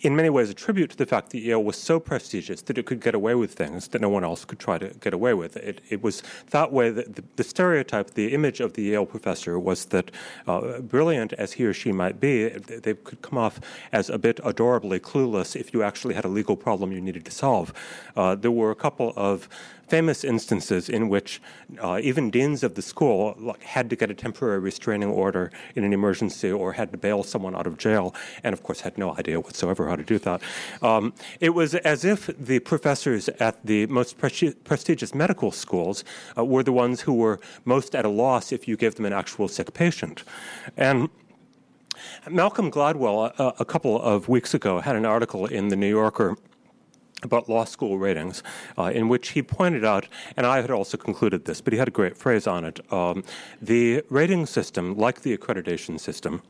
[0.00, 2.86] in many ways a tribute to the fact that Yale was so prestigious that it
[2.86, 5.56] could get away with things that no one else could try to get away with.
[5.56, 9.58] It, it was that way that the, the, stereotype, the image of the Yale professor
[9.58, 10.10] was that,
[10.46, 13.60] uh, brilliant as he or she might be, they could come off
[13.92, 17.30] as a bit adorably clueless if you actually had a legal problem you needed to
[17.30, 17.72] solve.
[18.16, 19.48] Uh, there were a couple of
[19.88, 21.40] famous instances in which
[21.80, 25.84] uh, even deans of the school like, had to get a temporary restraining order in
[25.84, 29.16] an emergency or had to bail someone out of jail, and of course had no
[29.16, 30.42] idea whatsoever how to do that.
[30.82, 36.04] Um, it was as if the professors at the most pre- prestigious medical schools
[36.36, 39.12] uh, were the ones who were most at a loss if you gave them an
[39.12, 40.24] actual sick patient.
[40.76, 41.08] And
[42.28, 46.36] Malcolm Gladwell, a, a couple of weeks ago, had an article in the New Yorker
[47.22, 48.42] about law school ratings,
[48.78, 51.88] uh, in which he pointed out, and I had also concluded this, but he had
[51.88, 52.80] a great phrase on it.
[52.92, 53.24] Um,
[53.60, 56.42] the rating system, like the accreditation system,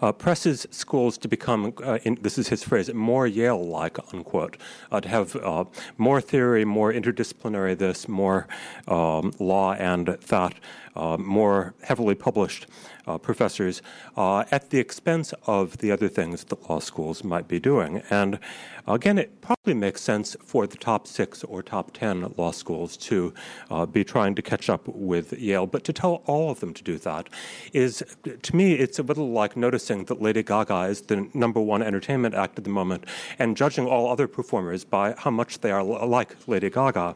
[0.00, 4.56] uh, presses schools to become, uh, in, this is his phrase, more Yale like, unquote,
[4.90, 5.64] uh, to have uh,
[5.98, 8.46] more theory, more interdisciplinary this, more
[8.88, 10.54] um, law and that,
[10.94, 12.66] more heavily published
[13.06, 13.82] uh, professors
[14.16, 18.02] uh, at the expense of the other things that law schools might be doing.
[18.10, 18.38] And
[18.86, 23.34] again, it probably makes sense for the top six or top ten law schools to
[23.70, 26.82] uh, be trying to catch up with Yale, but to tell all of them to
[26.82, 27.28] do that
[27.72, 28.02] is,
[28.42, 32.34] to me, it's a little like noticing that Lady Gaga is the number one entertainment
[32.34, 33.04] act at the moment
[33.38, 37.14] and judging all other performers by how much they are like Lady Gaga.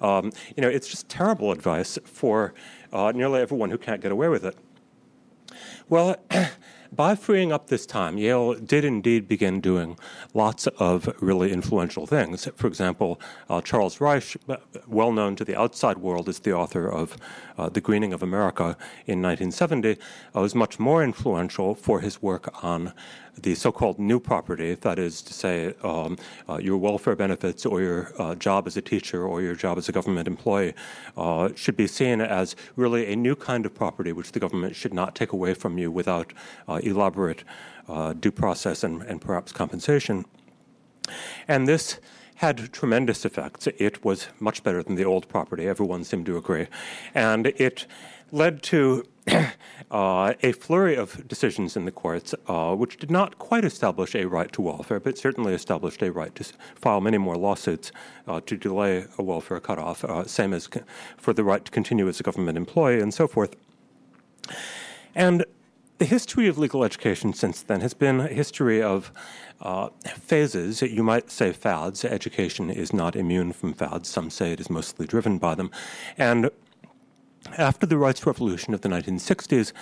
[0.00, 2.54] Um, you know, it's just terrible advice for
[2.92, 4.56] uh, nearly everyone who can't get away with it.
[5.88, 6.16] Well,
[6.92, 9.98] by freeing up this time, Yale did indeed begin doing
[10.34, 12.48] lots of really influential things.
[12.56, 14.36] For example, uh, Charles Reich,
[14.86, 17.16] well known to the outside world as the author of
[17.58, 18.76] uh, The Greening of America
[19.06, 19.96] in 1970,
[20.34, 22.92] uh, was much more influential for his work on
[23.36, 28.12] the so-called new property, that is to say, um, uh, your welfare benefits or your
[28.18, 30.74] uh, job as a teacher or your job as a government employee,
[31.16, 34.94] uh, should be seen as really a new kind of property which the government should
[34.94, 36.32] not take away from you without
[36.68, 37.44] uh, elaborate
[37.88, 40.24] uh, due process and, and perhaps compensation.
[41.48, 41.98] And this
[42.36, 43.66] had tremendous effects.
[43.66, 46.68] It was much better than the old property, everyone seemed to agree.
[47.14, 47.86] And it
[48.32, 49.04] led to
[49.90, 54.26] uh, a flurry of decisions in the courts, uh, which did not quite establish a
[54.26, 57.92] right to welfare, but certainly established a right to file many more lawsuits
[58.26, 60.68] uh, to delay a welfare cutoff, uh, same as
[61.16, 63.56] for the right to continue as a government employee and so forth.
[65.14, 65.44] And
[65.98, 69.12] the history of legal education since then has been a history of
[69.60, 70.80] uh, phases.
[70.80, 72.06] You might say fads.
[72.06, 74.08] Education is not immune from fads.
[74.08, 75.70] Some say it is mostly driven by them.
[76.16, 76.50] And
[77.58, 79.72] after the rights revolution of the 1960s,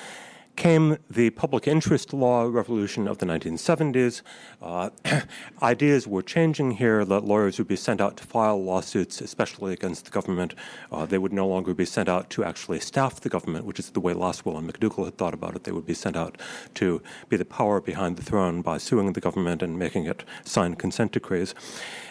[0.58, 4.22] came the public interest law revolution of the 1970s.
[4.60, 4.90] Uh,
[5.62, 10.06] ideas were changing here that lawyers would be sent out to file lawsuits, especially against
[10.06, 10.56] the government.
[10.90, 13.90] Uh, they would no longer be sent out to actually staff the government, which is
[13.90, 15.62] the way Lasswell and McDougal had thought about it.
[15.62, 16.36] They would be sent out
[16.74, 20.74] to be the power behind the throne by suing the government and making it sign
[20.74, 21.54] consent decrees.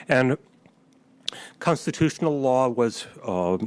[0.07, 0.37] And
[1.59, 3.57] Constitutional law was uh,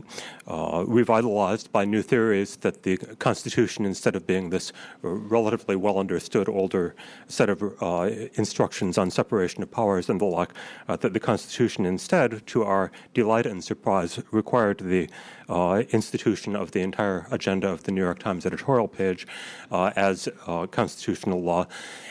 [0.47, 6.49] uh, revitalized by new theories that the Constitution, instead of being this relatively well understood
[6.49, 6.95] older
[7.29, 10.51] set of uh, instructions on separation of powers and the like,
[10.89, 15.09] uh, that the Constitution instead, to our delight and surprise, required the
[15.49, 19.27] uh, institution of the entire agenda of the New York Times editorial page
[19.71, 20.29] as
[20.71, 21.67] constitutional law.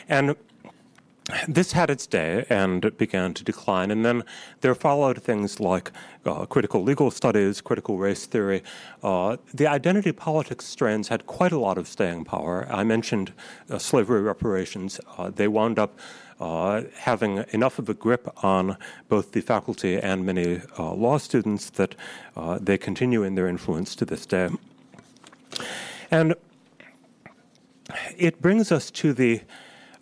[0.07, 0.35] And
[1.47, 3.91] this had its day and began to decline.
[3.91, 4.23] And then
[4.61, 5.91] there followed things like
[6.25, 8.63] uh, critical legal studies, critical race theory.
[9.03, 12.67] Uh, the identity politics strands had quite a lot of staying power.
[12.69, 13.33] I mentioned
[13.69, 14.99] uh, slavery reparations.
[15.17, 15.99] Uh, they wound up
[16.39, 18.77] uh, having enough of a grip on
[19.09, 21.95] both the faculty and many uh, law students that
[22.61, 24.49] they continue in their influence to this day.
[26.09, 26.33] And
[28.17, 29.41] it brings us to the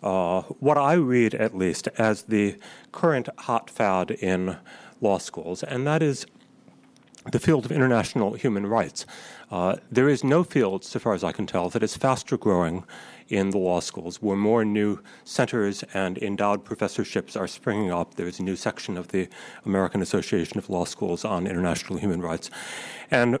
[0.02, 2.56] uh, what I read at least as the
[2.92, 4.56] current hot fad in
[5.00, 6.26] law schools, and that is
[7.30, 9.04] the field of international human rights.
[9.50, 12.84] Uh, there is no field, so far as I can tell, that is faster growing
[13.28, 18.14] in the law schools, where more new centers and endowed professorships are springing up.
[18.14, 19.28] There's a new section of the
[19.64, 22.50] American Association of Law Schools on international human rights.
[23.10, 23.38] And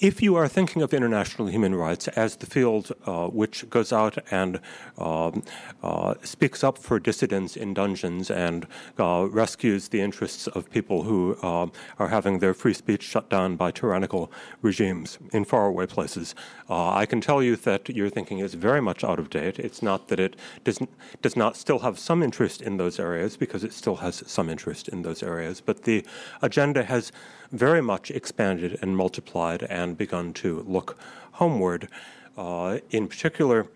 [0.00, 4.16] if you are thinking of international human rights as the field uh, which goes out
[4.30, 4.60] and
[4.98, 5.42] um,
[5.82, 8.66] uh, speaks up for dissidents in dungeons and
[8.98, 13.56] uh, rescues the interests of people who um, are having their free speech shut down
[13.56, 14.32] by tyrannical
[14.62, 16.34] regimes in faraway places,
[16.70, 19.58] uh, I can tell you that your thinking is very much out of date.
[19.58, 20.78] It's not that it does,
[21.20, 24.88] does not still have some interest in those areas, because it still has some interest
[24.88, 26.04] in those areas, but the
[26.40, 27.12] agenda has
[27.52, 30.98] very much expanded and multiplied and begun to look
[31.32, 31.88] homeward.
[32.36, 33.66] Uh, in particular,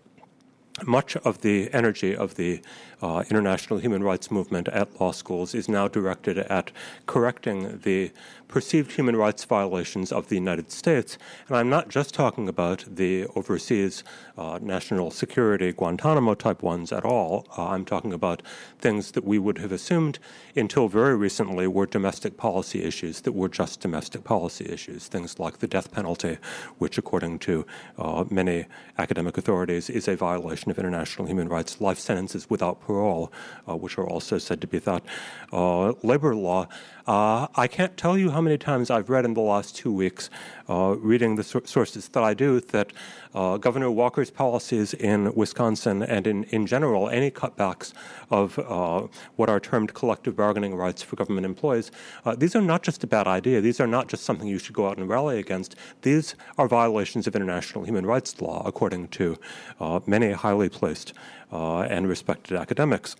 [0.85, 2.61] much of the energy of the
[3.01, 6.71] uh, international human rights movement at law schools is now directed at
[7.05, 8.11] correcting the
[8.55, 11.17] perceived human rights violations of the United States.
[11.49, 14.01] And I'm not just talking about the overseas
[14.37, 17.45] uh, national security Guantanamo type ones at all.
[17.57, 18.41] Uh, I'm talking about
[18.79, 20.19] things that we would have assumed
[20.55, 25.09] until very recently were domestic policy issues that were just domestic policy issues.
[25.09, 26.37] Things like the death penalty,
[26.77, 27.65] which, according to
[27.97, 31.81] uh, many academic authorities, is a violation of international human rights.
[31.81, 33.33] Life sentences without parole,
[33.67, 35.03] uh, which are also said to be that.
[35.51, 36.69] Uh, labor law.
[37.07, 40.31] Uh, I can't tell you how many times I've read in the last two weeks,
[40.67, 42.93] uh, reading the so- sources that I do, that
[43.35, 47.93] uh, Governor Walker's policies in Wisconsin and in, in general, any cutbacks
[48.31, 51.91] of uh, what are termed collective bargaining rights for government employees,
[52.25, 53.61] uh, these are not just a bad idea.
[53.61, 55.75] These are not just something you should go out and rally against.
[56.01, 59.37] These are violations of international human rights law, according to
[59.79, 61.13] uh, many highly placed
[61.51, 63.15] and respected academics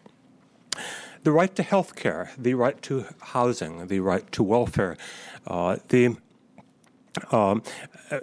[1.25, 4.95] the right to health care, the right to housing, the right to welfare,
[5.47, 6.15] uh, the
[7.31, 7.63] um,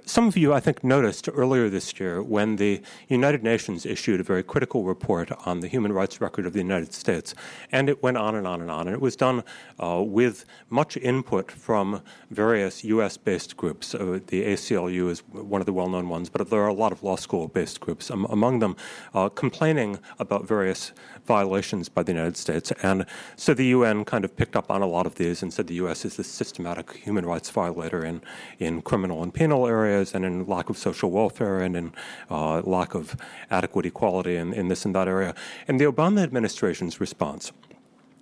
[0.04, 4.22] some of you, I think, noticed earlier this year when the United Nations issued a
[4.22, 7.34] very critical report on the human rights record of the United States,
[7.70, 8.86] and it went on and on and on.
[8.86, 9.44] And it was done
[9.82, 13.16] uh, with much input from various U.S.
[13.16, 13.94] based groups.
[13.94, 16.92] Uh, the ACLU is one of the well known ones, but there are a lot
[16.92, 18.76] of law school based groups, um, among them
[19.14, 20.92] uh, complaining about various
[21.26, 22.72] violations by the United States.
[22.82, 23.06] And
[23.36, 25.74] so the UN kind of picked up on a lot of these and said the
[25.74, 26.04] U.S.
[26.04, 28.22] is the systematic human rights violator in,
[28.58, 31.92] in criminal and penal areas and in lack of social welfare and in
[32.30, 33.16] uh, lack of
[33.50, 35.34] adequate equality in, in this and that area.
[35.68, 37.52] And the Obama administration's response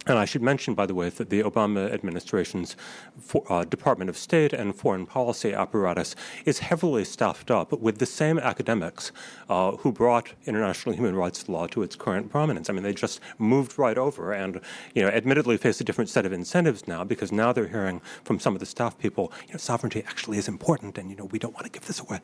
[0.06, 2.74] and I should mention, by the way, that the Obama administration's
[3.20, 8.06] for, uh, Department of State and foreign policy apparatus is heavily staffed up with the
[8.06, 9.12] same academics
[9.50, 12.70] uh, who brought international human rights law to its current prominence.
[12.70, 14.62] I mean, they just moved right over and,
[14.94, 18.40] you know, admittedly face a different set of incentives now because now they're hearing from
[18.40, 21.38] some of the staff people, you know, sovereignty actually is important and, you know, we
[21.38, 22.20] don't want to give this away.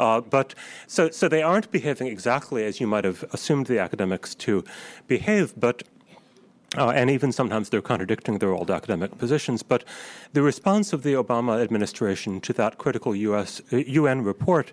[0.00, 0.54] Uh, but
[0.86, 4.64] so, so they aren't behaving exactly as you might have assumed the academics to
[5.06, 5.82] behave, but
[6.76, 9.62] uh, and even sometimes they're contradicting their old academic positions.
[9.62, 9.84] But
[10.32, 14.72] the response of the Obama administration to that critical US, UN report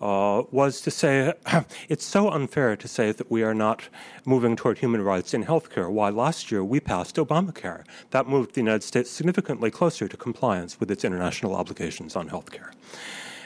[0.00, 1.32] uh, was to say
[1.88, 3.88] it's so unfair to say that we are not
[4.24, 5.90] moving toward human rights in healthcare.
[5.90, 7.84] Why last year we passed Obamacare.
[8.10, 12.72] That moved the United States significantly closer to compliance with its international obligations on healthcare.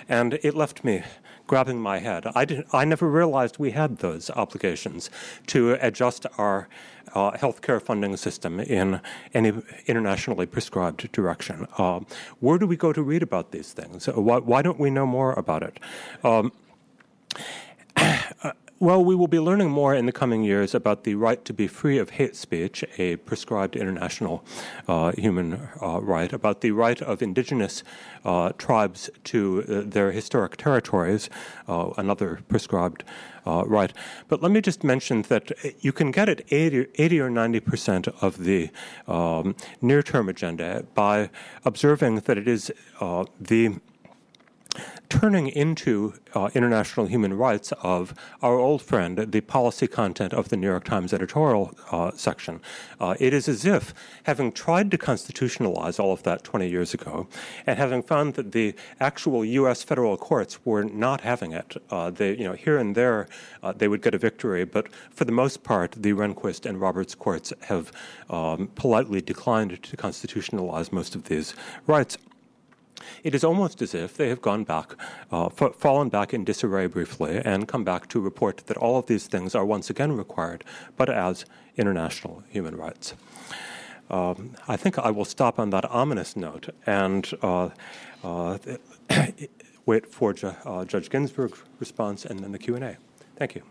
[0.08, 1.02] And it left me
[1.46, 2.26] grabbing my head.
[2.34, 5.10] I, didn't, I never realized we had those obligations
[5.48, 6.68] to adjust our
[7.14, 9.00] uh, healthcare funding system in
[9.32, 9.52] any
[9.86, 11.66] internationally prescribed direction.
[11.78, 12.00] Uh,
[12.40, 14.06] where do we go to read about these things?
[14.06, 15.80] Why, why don't we know more about it?
[16.24, 16.52] Um,
[18.78, 21.66] well, we will be learning more in the coming years about the right to be
[21.66, 24.44] free of hate speech, a prescribed international
[24.86, 27.82] uh, human uh, right, about the right of indigenous
[28.24, 31.30] uh, tribes to uh, their historic territories,
[31.68, 33.02] uh, another prescribed
[33.46, 33.94] uh, right.
[34.28, 38.08] But let me just mention that you can get at 80, 80 or 90 percent
[38.20, 38.68] of the
[39.08, 41.30] um, near term agenda by
[41.64, 42.70] observing that it is
[43.40, 43.80] the
[45.08, 50.56] turning into uh, international human rights of our old friend, the policy content of the
[50.56, 52.60] New York Times editorial uh, section.
[53.00, 57.26] Uh, it is as if, having tried to constitutionalize all of that 20 years ago,
[57.66, 59.82] and having found that the actual U.S.
[59.82, 63.28] federal courts were not having it, uh, they, you know, here and there
[63.62, 67.14] uh, they would get a victory, but for the most part, the Rehnquist and Roberts
[67.14, 67.92] courts have
[68.30, 71.54] um, politely declined to constitutionalize most of these
[71.86, 72.18] rights.
[73.22, 74.94] It is almost as if they have gone back,
[75.32, 79.06] uh, f- fallen back in disarray briefly, and come back to report that all of
[79.06, 80.64] these things are once again required,
[80.96, 81.44] but as
[81.76, 83.14] international human rights.
[84.08, 87.70] Um, I think I will stop on that ominous note and uh,
[88.22, 88.58] uh,
[89.86, 92.96] wait for Ju- uh, Judge Ginsburg's response and then the Q&A.
[93.36, 93.62] Thank you.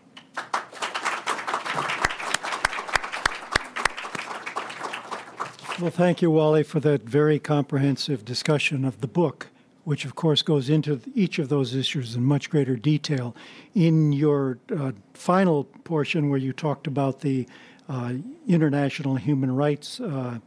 [5.77, 9.47] Well, thank you, Wally, for that very comprehensive discussion of the book,
[9.83, 13.35] which, of course, goes into each of those issues in much greater detail.
[13.73, 17.45] In your uh, final portion, where you talked about the
[17.89, 18.13] uh,
[18.47, 20.39] international human rights uh,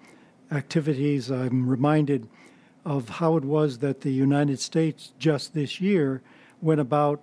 [0.51, 2.27] activities, I'm reminded
[2.87, 6.23] of how it was that the United States just this year
[6.63, 7.21] went about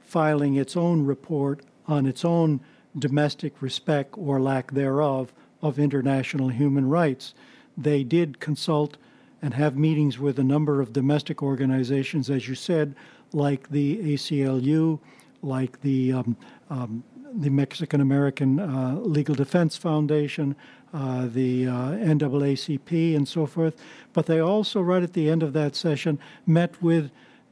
[0.00, 2.62] filing its own report on its own
[2.98, 5.34] domestic respect or lack thereof
[5.64, 7.34] of international human rights.
[7.76, 8.98] They did consult
[9.40, 12.94] and have meetings with a number of domestic organizations, as you said,
[13.32, 15.00] like the ACLU,
[15.42, 16.36] like the um,
[16.68, 17.02] um,
[17.36, 20.54] the Mexican American uh, Legal Defense Foundation,
[20.92, 23.74] uh, the uh, NAACP, and so forth.
[24.12, 27.10] But they also, right at the end of that session, met with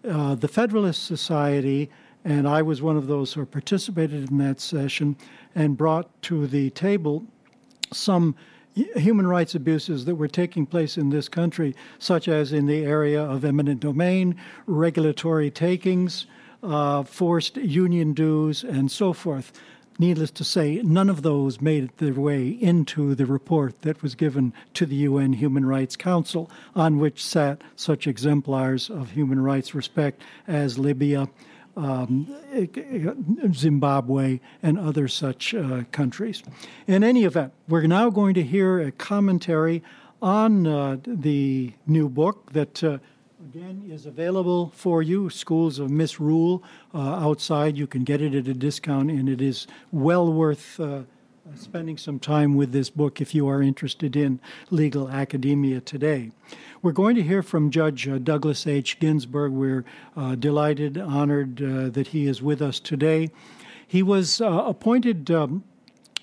[0.09, 1.91] uh, the Federalist Society,
[2.25, 5.17] and I was one of those who participated in that session
[5.55, 7.27] and brought to the table
[7.93, 8.35] some
[8.75, 13.23] human rights abuses that were taking place in this country, such as in the area
[13.23, 14.37] of eminent domain,
[14.67, 16.27] regulatory takings,
[16.63, 19.53] uh, forced union dues, and so forth.
[19.99, 24.55] Needless to say, none of those made their way into the report that was given
[24.75, 30.23] to the UN Human Rights Council, on which sat such exemplars of human rights respect
[30.49, 31.29] as Libya,
[31.77, 32.27] um,
[33.53, 36.43] Zimbabwe, and other such uh, countries.
[36.87, 39.83] In any event, we're now going to hear a commentary
[40.21, 42.99] on uh, the new book that, uh,
[43.49, 46.63] again, is available for you, Schools of Misrule,
[46.95, 47.77] uh, outside.
[47.77, 51.03] You can get it at a discount, and it is well worth uh,
[51.57, 54.41] spending some time with this book if you are interested in
[54.71, 56.31] legal academia today.
[56.81, 58.99] We're going to hear from Judge uh, Douglas H.
[58.99, 59.53] Ginsburg.
[59.53, 59.85] We're
[60.17, 63.31] uh, delighted, honored uh, that he is with us today.
[63.87, 65.65] He was uh, appointed um,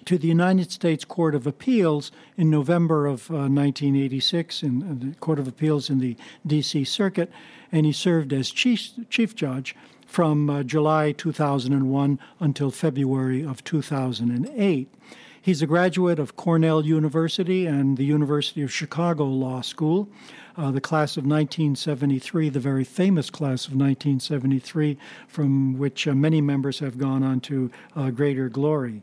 [0.06, 5.16] to the United States Court of Appeals in November of 1986 uh, in, in, the
[5.18, 6.84] Court of Appeals in the D.C.
[6.84, 7.32] Circuit,
[7.72, 9.76] and he served as chief, chief judge
[10.10, 14.94] from uh, July 2001 until February of 2008.
[15.42, 20.10] He's a graduate of Cornell University and the University of Chicago Law School
[20.60, 24.98] uh, the class of 1973, the very famous class of 1973,
[25.28, 29.02] from which uh, many members have gone on to uh, greater glory.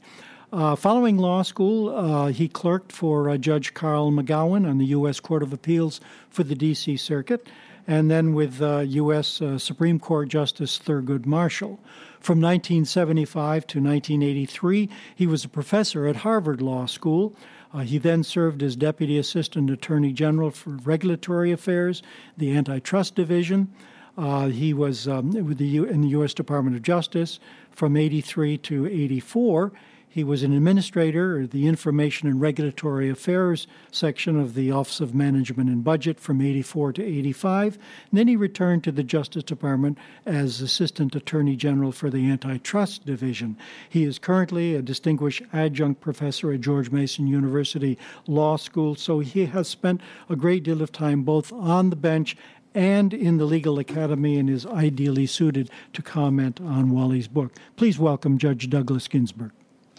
[0.53, 5.19] Uh, following law school, uh, he clerked for uh, Judge Carl McGowan on the U.S.
[5.19, 6.99] Court of Appeals for the D.C.
[6.99, 7.49] Circuit,
[7.87, 9.41] and then with U.S.
[9.59, 11.79] Supreme Court Justice Thurgood Marshall.
[12.21, 17.37] From 1975 to 1983, he was a professor at Harvard Law School.
[17.73, 22.03] Uh, he then served as Deputy Assistant Attorney General for Regulatory Affairs,
[22.37, 23.73] the Antitrust Division.
[24.17, 26.33] Uh, he was um, with the U- in the U.S.
[26.33, 27.39] Department of Justice
[27.71, 29.73] from 83 to 84.
[30.17, 35.15] He was an administrator of the Information and Regulatory Affairs section of the Office of
[35.15, 37.75] Management and Budget from 84 to 85.
[37.75, 43.05] And then he returned to the Justice Department as Assistant Attorney General for the Antitrust
[43.05, 43.59] Division.
[43.91, 49.45] He is currently a distinguished adjunct professor at George Mason University Law School, so he
[49.45, 50.01] has spent
[50.31, 52.39] a great deal of time both on the bench
[52.75, 57.53] and in the legal academy and is ideally suited to comment on Wally's book.
[57.77, 59.53] Please welcome Judge Douglas Ginsburg.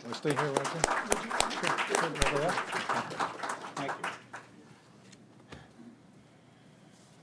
[0.10, 0.84] I stay here right there?
[3.76, 4.10] Thank you.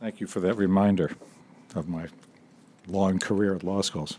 [0.00, 1.12] Thank you for that reminder
[1.74, 2.08] of my
[2.86, 4.18] long career at law schools.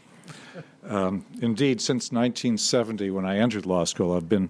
[0.88, 4.50] Um, indeed, since 1970, when I entered law school, I've been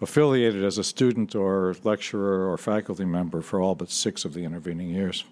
[0.00, 4.44] affiliated as a student or lecturer or faculty member for all but six of the
[4.44, 5.24] intervening years.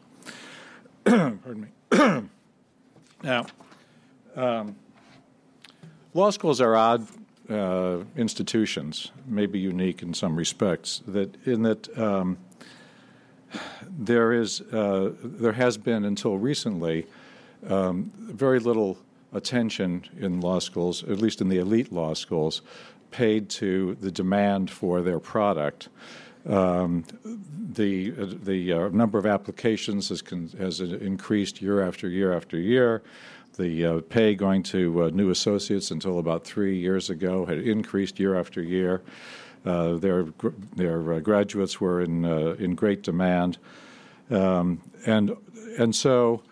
[1.04, 2.28] Pardon me.
[3.22, 3.46] now,
[4.34, 4.74] um,
[6.14, 7.06] law schools are odd
[7.48, 12.38] uh, institutions, maybe unique in some respects, that in that um,
[13.98, 17.06] there is uh, there has been until recently
[17.68, 18.98] um, very little
[19.32, 22.62] attention in law schools, at least in the elite law schools,
[23.10, 25.88] paid to the demand for their product.
[26.48, 27.04] Um,
[27.72, 30.22] the the uh, number of applications has
[30.58, 33.02] has increased year after year after year.
[33.56, 38.18] The uh, pay going to uh, new associates until about three years ago had increased
[38.18, 39.02] year after year.
[39.64, 40.26] Uh, their
[40.76, 43.58] their uh, graduates were in uh, in great demand,
[44.30, 45.36] Um, and,
[45.78, 46.42] and so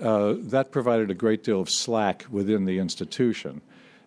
[0.00, 3.60] uh, that provided a great deal of slack within the institution.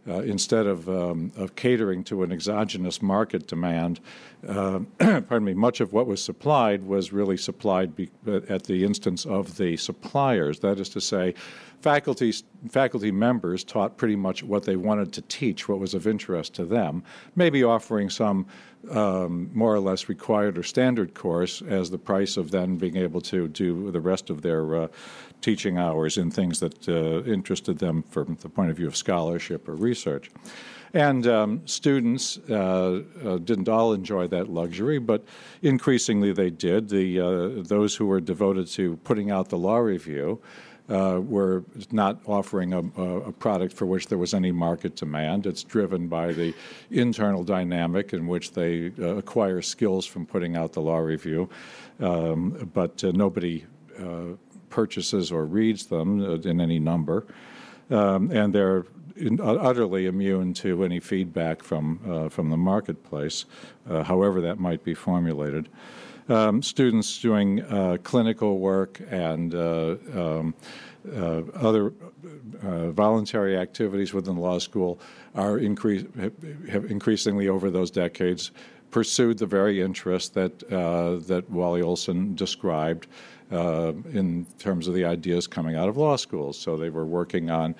[0.05, 4.01] Instead of, um, of catering to an exogenous market demand,
[4.47, 9.25] uh, pardon me, much of what was supplied was really supplied be- at the instance
[9.25, 10.59] of the suppliers.
[10.59, 11.33] That is to say,
[11.81, 12.33] faculty,
[12.69, 16.65] faculty members taught pretty much what they wanted to teach, what was of interest to
[16.65, 17.03] them,
[17.35, 18.45] maybe offering some
[18.91, 23.21] um, more or less required or standard course as the price of then being able
[23.21, 24.87] to do the rest of their uh,
[25.41, 29.67] teaching hours in things that uh, interested them from the point of view of scholarship
[29.67, 30.29] or research.
[30.93, 35.23] And um, students uh, uh, didn't all enjoy that luxury, but
[35.63, 36.89] increasingly they did.
[36.89, 40.39] The, uh, those who were devoted to putting out the law review
[40.89, 45.47] uh, were not offering a, a, product for which there was any market demand.
[45.47, 46.53] It's driven by the
[46.91, 51.49] internal dynamic in which they uh, acquire skills from putting out the law review,
[52.01, 53.65] um, but uh, nobody
[54.73, 57.25] purchases or reads them uh, in any number,
[57.91, 58.83] um, and they're uh,
[59.39, 63.45] utterly immune to any feedback from uh, from the marketplace,
[63.89, 65.69] uh, however that might be formulated.
[66.29, 70.55] Um, students doing uh, clinical work and uh, um,
[71.53, 71.93] other
[72.61, 74.99] voluntary activities within law school
[75.35, 76.05] are increase,
[76.69, 78.51] have increasingly over those decades
[78.89, 80.59] pursued the very interest that
[81.27, 83.07] that Wally Olson described
[83.53, 86.57] uh, in terms of the ideas coming out of law schools.
[86.57, 87.75] So they were working on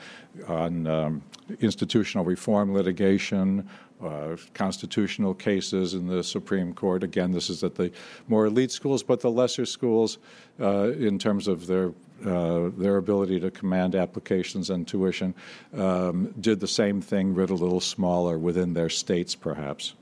[0.47, 1.23] on um,
[1.59, 3.67] institutional reform litigation,
[4.03, 7.03] uh, constitutional cases in the Supreme Court.
[7.03, 7.91] Again, this is at the
[8.27, 10.17] more elite schools, but the lesser schools,
[10.59, 11.93] uh, in terms of their
[12.25, 15.33] uh, their ability to command applications and tuition,
[15.75, 19.93] um, did the same thing, writ a little smaller within their states, perhaps.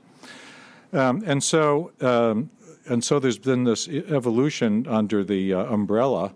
[0.92, 2.50] Um, and so um,
[2.88, 6.32] and so there's been this evolution under the uh, umbrella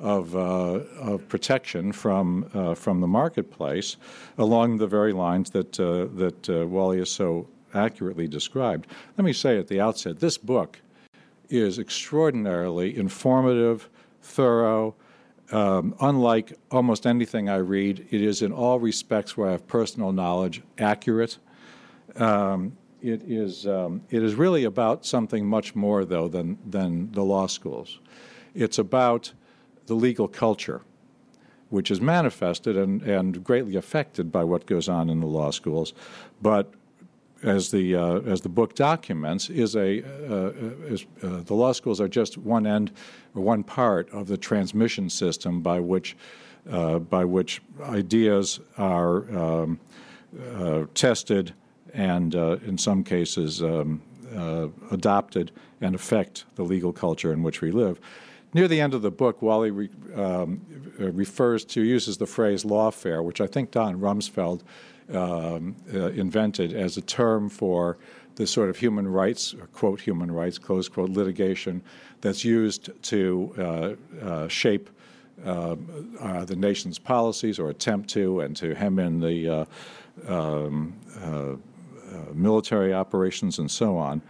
[0.00, 3.96] of, uh, of protection from uh, from the marketplace,
[4.38, 8.86] along the very lines that uh, that uh, Wally has so accurately described.
[9.16, 10.80] Let me say at the outset, this book
[11.48, 13.88] is extraordinarily informative,
[14.22, 14.94] thorough.
[15.52, 20.10] Um, unlike almost anything I read, it is in all respects where I have personal
[20.10, 21.38] knowledge accurate.
[22.16, 27.22] Um, it is um, it is really about something much more though than than the
[27.22, 28.00] law schools.
[28.54, 29.32] It's about
[29.86, 30.80] the legal culture,
[31.68, 35.92] which is manifested and, and greatly affected by what goes on in the law schools,
[36.40, 36.72] but
[37.42, 40.52] as the uh, as the book documents, is a uh,
[40.88, 42.90] is, uh, the law schools are just one end
[43.34, 46.16] or one part of the transmission system by which
[46.70, 49.78] uh, by which ideas are um,
[50.56, 51.52] uh, tested
[51.94, 54.02] and uh, in some cases um,
[54.36, 58.00] uh, adopted and affect the legal culture in which we live.
[58.52, 60.60] Near the end of the book, Wally re, um,
[61.00, 64.62] uh, refers to, uses the phrase lawfare, which I think Don Rumsfeld
[65.12, 67.98] um, uh, invented as a term for
[68.36, 71.82] the sort of human rights, quote, human rights, close quote, litigation
[72.20, 74.88] that's used to uh, uh, shape
[75.44, 75.76] uh,
[76.20, 79.66] uh, the nation's policies or attempt to, and to hem in the
[80.28, 81.54] um, uh,
[82.32, 84.22] military operations and so on.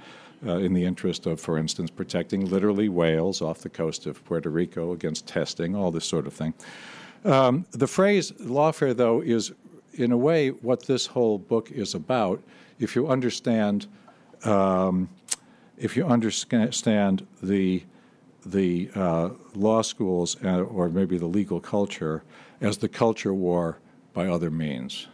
[0.47, 4.51] Uh, in the interest of, for instance, protecting literally whales off the coast of Puerto
[4.51, 6.53] Rico against testing, all this sort of thing.
[7.25, 9.53] Um, the phrase lawfare, though, is
[9.95, 12.43] in a way what this whole book is about.
[12.79, 13.87] If you understand,
[14.45, 15.09] um,
[15.79, 17.83] if you understand the
[18.47, 22.23] the uh, law schools uh, or maybe the legal culture
[22.61, 23.79] as the culture war
[24.13, 25.09] by other means.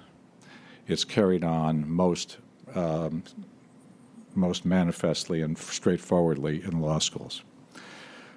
[0.89, 2.39] It's carried on most
[2.75, 3.23] um,
[4.35, 7.43] most manifestly and straightforwardly in law schools.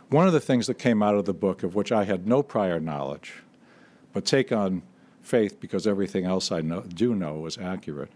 [0.09, 2.43] One of the things that came out of the book, of which I had no
[2.43, 3.41] prior knowledge,
[4.11, 4.83] but take on
[5.21, 8.11] faith because everything else I know, do know was accurate,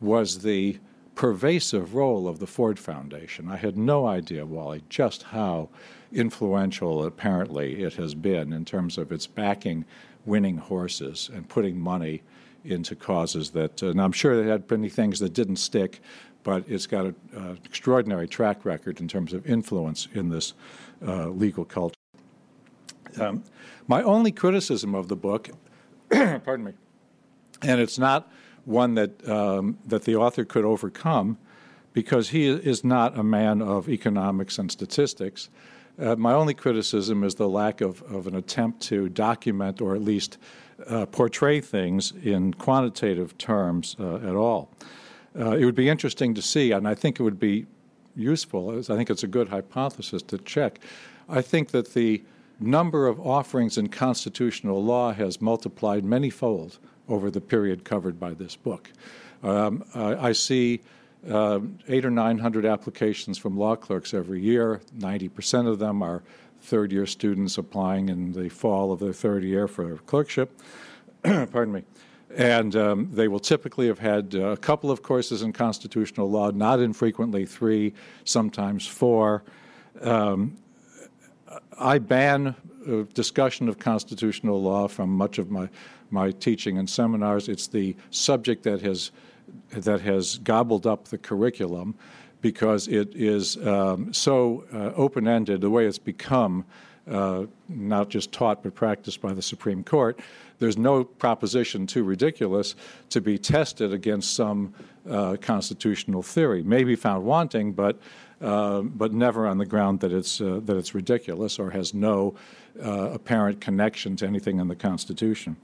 [0.00, 0.78] was the
[1.14, 3.48] pervasive role of the Ford Foundation.
[3.48, 5.68] I had no idea, Wally, just how
[6.12, 9.84] influential apparently it has been in terms of its backing
[10.24, 12.22] winning horses and putting money
[12.64, 16.00] into causes that, uh, and I'm sure it had many things that didn't stick,
[16.42, 20.54] but it's got an uh, extraordinary track record in terms of influence in this
[21.06, 21.94] uh, legal culture.
[23.20, 23.44] Um,
[23.86, 25.50] my only criticism of the book,
[26.10, 26.72] pardon me,
[27.62, 28.30] and it's not
[28.64, 31.38] one that um, that the author could overcome,
[31.92, 35.48] because he is not a man of economics and statistics.
[35.98, 40.02] Uh, my only criticism is the lack of, of an attempt to document or at
[40.02, 40.38] least
[40.86, 44.70] uh, portray things in quantitative terms uh, at all.
[45.38, 47.66] Uh, it would be interesting to see, and I think it would be
[48.14, 48.78] useful.
[48.78, 50.78] I think it's a good hypothesis to check.
[51.28, 52.22] I think that the
[52.60, 58.34] number of offerings in constitutional law has multiplied many fold over the period covered by
[58.34, 58.90] this book.
[59.42, 60.80] Um, I, I, see
[61.28, 64.80] uh, eight or nine hundred applications from law clerks every year.
[64.94, 66.22] Ninety percent of them are
[66.64, 70.58] third year students applying in the fall of their third year for clerkship.
[71.22, 71.82] Pardon me.
[72.34, 76.50] And um, they will typically have had uh, a couple of courses in constitutional law,
[76.50, 77.92] not infrequently three,
[78.24, 79.44] sometimes four.
[80.00, 80.56] Um,
[81.78, 82.56] I ban
[82.88, 85.68] uh, discussion of constitutional law from much of my,
[86.10, 87.48] my teaching and seminars.
[87.48, 89.12] It's the subject that has,
[89.70, 91.94] that has gobbled up the curriculum
[92.44, 96.62] because it is um, so uh, open ended, the way it's become,
[97.10, 100.20] uh, not just taught but practiced by the Supreme Court.
[100.58, 102.74] There's no proposition too ridiculous
[103.08, 104.74] to be tested against some
[105.08, 106.62] uh, constitutional theory.
[106.62, 107.98] May be found wanting, but
[108.42, 112.34] uh, but never on the ground that it's uh, that it's ridiculous or has no
[112.84, 115.56] uh, apparent connection to anything in the Constitution.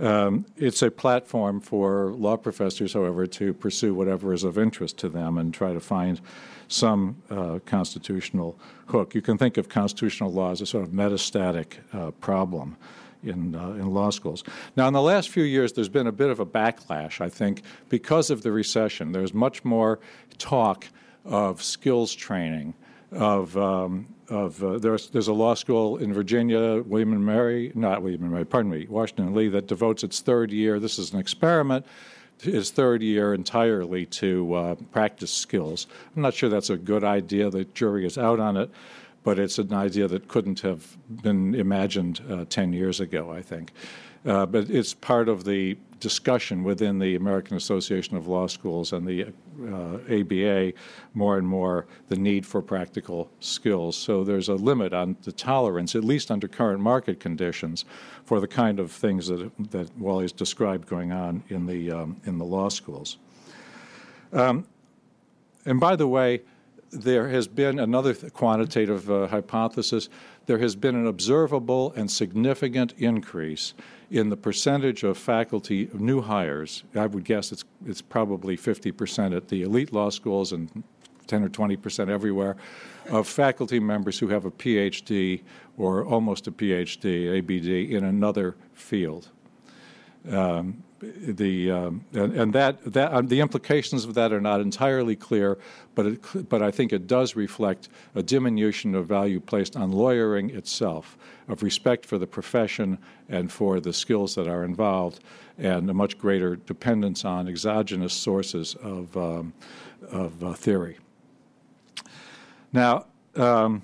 [0.00, 5.08] Um, it's a platform for law professors, however, to pursue whatever is of interest to
[5.08, 6.20] them and try to find
[6.68, 9.14] some uh, constitutional hook.
[9.14, 12.76] You can think of constitutional law as a sort of metastatic uh, problem
[13.22, 14.42] in, uh, in law schools.
[14.76, 17.62] Now, in the last few years, there's been a bit of a backlash, I think,
[17.88, 19.12] because of the recession.
[19.12, 20.00] There's much more
[20.38, 20.86] talk
[21.24, 22.74] of skills training,
[23.12, 28.02] of, um, of uh, there's, there's a law school in Virginia, William and Mary, not
[28.02, 31.12] William and Mary, pardon me, Washington and Lee, that devotes its third year, this is
[31.12, 31.86] an experiment,
[32.40, 35.86] his third year entirely to uh, practice skills.
[36.16, 37.50] I'm not sure that's a good idea.
[37.50, 38.70] The jury is out on it,
[39.22, 43.72] but it's an idea that couldn't have been imagined uh, 10 years ago, I think.
[44.24, 49.06] Uh, but it's part of the discussion within the American Association of Law Schools and
[49.06, 50.72] the uh, ABA
[51.14, 53.96] more and more the need for practical skills.
[53.96, 57.84] So there's a limit on the tolerance, at least under current market conditions,
[58.24, 62.36] for the kind of things that that Wally's described going on in the um, in
[62.36, 63.18] the law schools.
[64.32, 64.66] Um,
[65.64, 66.40] and by the way,
[66.90, 70.08] there has been another quantitative uh, hypothesis.
[70.46, 73.74] There has been an observable and significant increase
[74.10, 79.48] in the percentage of faculty new hires, I would guess it's it's probably 50% at
[79.48, 80.84] the elite law schools and
[81.26, 82.56] 10 or 20% everywhere,
[83.08, 85.40] of faculty members who have a PhD
[85.78, 89.30] or almost a PhD, ABD, in another field.
[90.30, 95.16] Um, the um, and, and, that that um, the implications of that are not entirely
[95.16, 95.58] clear,
[95.94, 100.50] but it, but I think it does reflect a diminution of value placed on lawyering
[100.50, 102.98] itself, of respect for the profession
[103.28, 105.20] and for the skills that are involved,
[105.58, 109.52] and a much greater dependence on exogenous sources of um,
[110.10, 110.98] of uh, theory.
[112.72, 113.06] Now.
[113.34, 113.82] Um,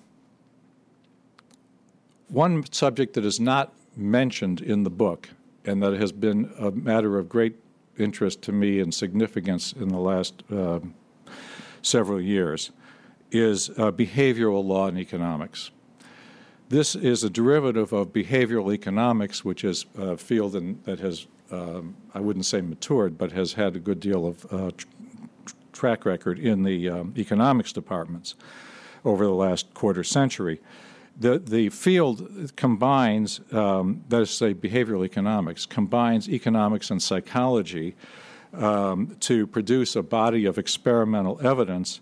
[2.28, 5.30] one subject that is not mentioned in the book
[5.68, 7.56] and that has been a matter of great
[7.98, 10.80] interest to me and significance in the last uh,
[11.82, 12.70] several years,
[13.30, 15.70] is uh, behavioral law and economics.
[16.70, 21.96] This is a derivative of behavioral economics, which is a field in, that has, um,
[22.14, 24.86] I wouldn't say matured, but has had a good deal of uh, tr-
[25.72, 28.34] track record in the um, economics departments
[29.04, 30.60] over the last quarter century
[31.18, 37.96] the, the field combines, um, that is, say, behavioral economics, combines economics and psychology
[38.54, 42.00] um, to produce a body of experimental evidence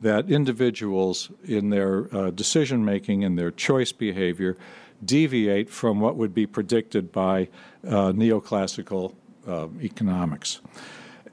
[0.00, 4.56] that individuals in their uh, decision making and their choice behavior
[5.04, 7.48] deviate from what would be predicted by
[7.86, 9.14] uh, neoclassical
[9.46, 10.60] uh, economics.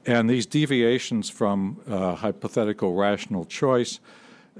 [0.06, 4.00] And these deviations from uh, hypothetical rational choice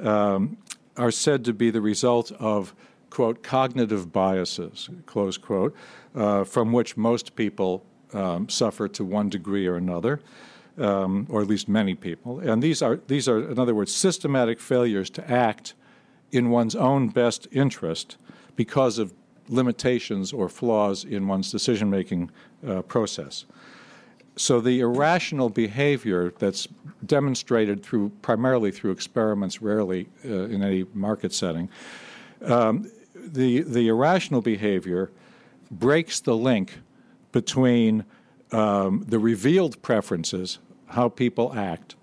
[0.02, 0.58] um,
[0.98, 2.74] are said to be the result of,
[3.08, 5.74] quote, cognitive biases, close quote,
[6.14, 10.20] uh, from which most people um, suffer to one degree or another.
[10.76, 12.38] Um, or at least many people.
[12.38, 15.74] And these are, these are, in other words, systematic failures to act
[16.30, 18.16] in one's own best interest
[18.54, 19.12] because of
[19.48, 22.30] limitations or flaws in one's decision making
[22.64, 23.44] uh, process.
[24.38, 26.68] So the irrational behavior that's
[27.04, 31.68] demonstrated through primarily through experiments, rarely uh, in any market setting,
[32.42, 35.10] um, the the irrational behavior
[35.72, 36.80] breaks the link
[37.32, 38.04] between
[38.52, 41.96] um, the revealed preferences, how people act,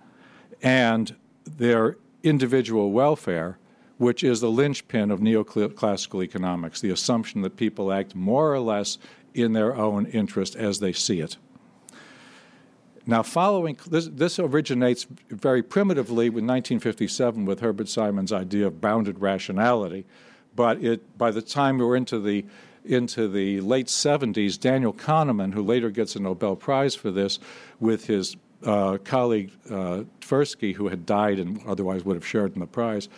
[0.61, 1.15] and
[1.45, 3.57] their individual welfare,
[3.97, 8.97] which is the linchpin of neoclassical economics, the assumption that people act more or less
[9.33, 11.38] in their own interest as they see it.
[13.08, 19.20] Now, following this, this originates very primitively with 1957 with Herbert Simon's idea of bounded
[19.20, 20.06] rationality,
[20.56, 22.45] But it, by the time we were into the
[22.84, 27.39] into the late 70s, Daniel Kahneman, who later gets a Nobel Prize for this,
[27.80, 32.60] with his uh, colleague uh, Tversky, who had died and otherwise would have shared in
[32.60, 33.10] the prize,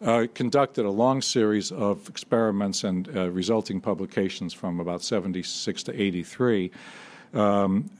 [0.00, 6.02] uh, conducted a long series of experiments and uh, resulting publications from about 76 to
[6.02, 6.70] 83
[7.34, 7.90] um,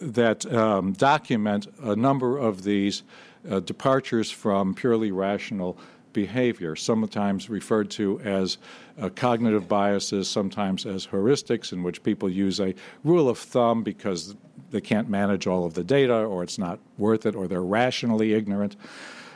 [0.00, 3.02] that um, document a number of these
[3.50, 5.78] uh, departures from purely rational
[6.12, 8.58] behavior, sometimes referred to as
[9.00, 14.36] uh, cognitive biases, sometimes as heuristics, in which people use a rule of thumb because
[14.70, 18.32] they can't manage all of the data, or it's not worth it, or they're rationally
[18.32, 18.76] ignorant.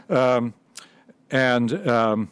[0.08, 0.54] Um,
[1.30, 2.30] and um,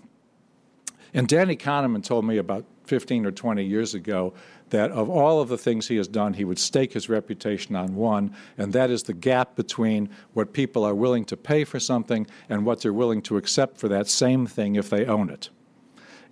[1.13, 4.33] and Danny Kahneman told me about 15 or 20 years ago
[4.71, 7.95] that of all of the things he has done, he would stake his reputation on
[7.95, 12.27] one, and that is the gap between what people are willing to pay for something
[12.49, 15.51] and what they're willing to accept for that same thing if they own it.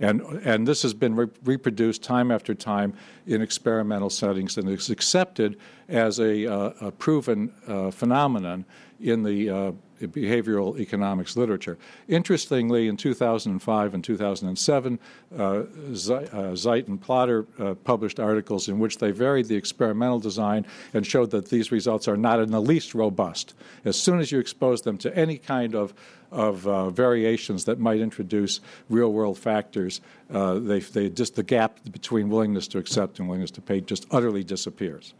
[0.00, 2.94] And, and this has been re- reproduced time after time
[3.26, 5.56] in experimental settings and is accepted
[5.88, 8.64] as a, uh, a proven uh, phenomenon
[9.00, 11.78] in the uh, behavioral economics literature.
[12.08, 14.98] Interestingly, in 2005 and 2007,
[15.36, 20.66] uh, uh, Zeiler and Plott uh, published articles in which they varied the experimental design
[20.92, 23.54] and showed that these results are not in the least robust.
[23.84, 25.94] As soon as you expose them to any kind of
[26.34, 30.00] of uh, variations that might introduce real world factors,
[30.32, 34.04] uh, they, they just the gap between willingness to accept and willingness to pay just
[34.10, 35.14] utterly disappears.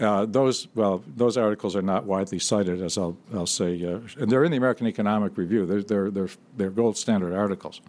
[0.00, 4.30] Uh, those well, those articles are not widely cited, as I'll I'll say, uh, and
[4.30, 5.64] they're in the American Economic Review.
[5.64, 7.80] They're, they're they're they're gold standard articles.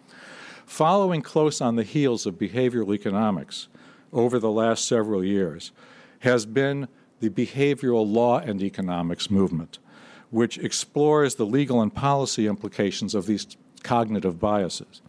[0.64, 3.68] Following close on the heels of behavioral economics
[4.12, 5.72] over the last several years
[6.20, 6.88] has been
[7.20, 9.78] the behavioral law and economics movement,
[10.30, 15.02] which explores the legal and policy implications of these cognitive biases.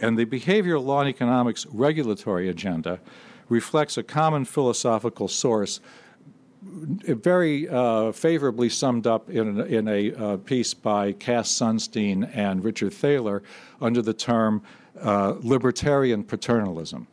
[0.00, 3.00] And the behavioral law and economics regulatory agenda
[3.48, 5.80] reflects a common philosophical source
[6.64, 12.92] very uh, favorably summed up in, in a uh, piece by Cass Sunstein and Richard
[12.92, 13.42] Thaler
[13.80, 14.62] under the term
[15.00, 17.06] uh, libertarian paternalism.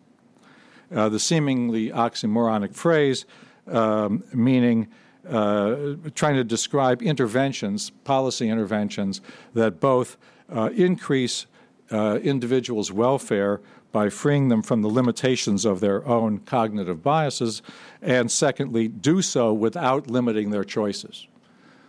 [0.93, 3.25] Uh, the seemingly oxymoronic phrase
[3.67, 4.87] um, meaning
[5.29, 9.21] uh, trying to describe interventions, policy interventions,
[9.53, 10.17] that both
[10.49, 11.45] uh, increase
[11.91, 13.59] individuals' welfare
[13.91, 17.61] by freeing them from the limitations of their own cognitive biases,
[18.01, 21.27] and secondly, do so without limiting their choices.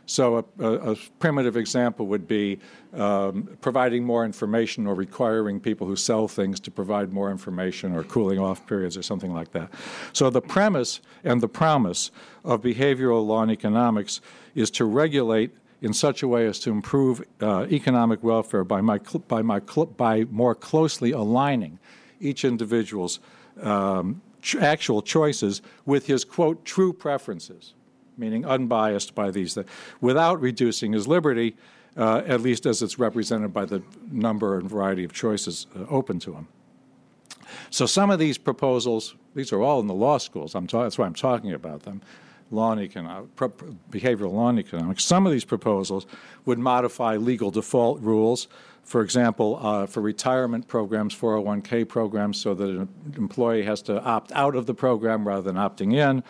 [0.07, 2.59] So, a, a, a primitive example would be
[2.93, 8.03] um, providing more information or requiring people who sell things to provide more information or
[8.03, 9.71] cooling off periods or something like that.
[10.13, 12.11] So, the premise and the promise
[12.45, 14.21] of behavioral law and economics
[14.57, 15.53] is to regulate
[15.83, 20.25] in such a way as to improve uh, economic welfare by, my, by, my, by
[20.31, 21.79] more closely aligning
[22.21, 23.19] each individual's
[23.61, 24.23] um,
[24.61, 27.75] actual choices with his, quote, true preferences,
[28.17, 29.59] meaning unbiased by these,
[30.01, 31.57] without reducing his liberty,
[31.97, 36.21] uh, at least as it's represented by the number and variety of choices uh, open
[36.21, 36.47] to him.
[37.71, 40.53] So some of these proposals, these are all in the law schools.
[40.53, 42.01] Ta- that's why I'm talking about them
[42.53, 43.31] law and economics,
[43.91, 45.05] behavioral law and economics.
[45.05, 46.07] Some of these proposals
[46.45, 48.49] would modify legal default rules,
[48.85, 54.33] for example, uh, for retirement programs, 401k programs, so that an employee has to opt
[54.33, 56.23] out of the program rather than opting in.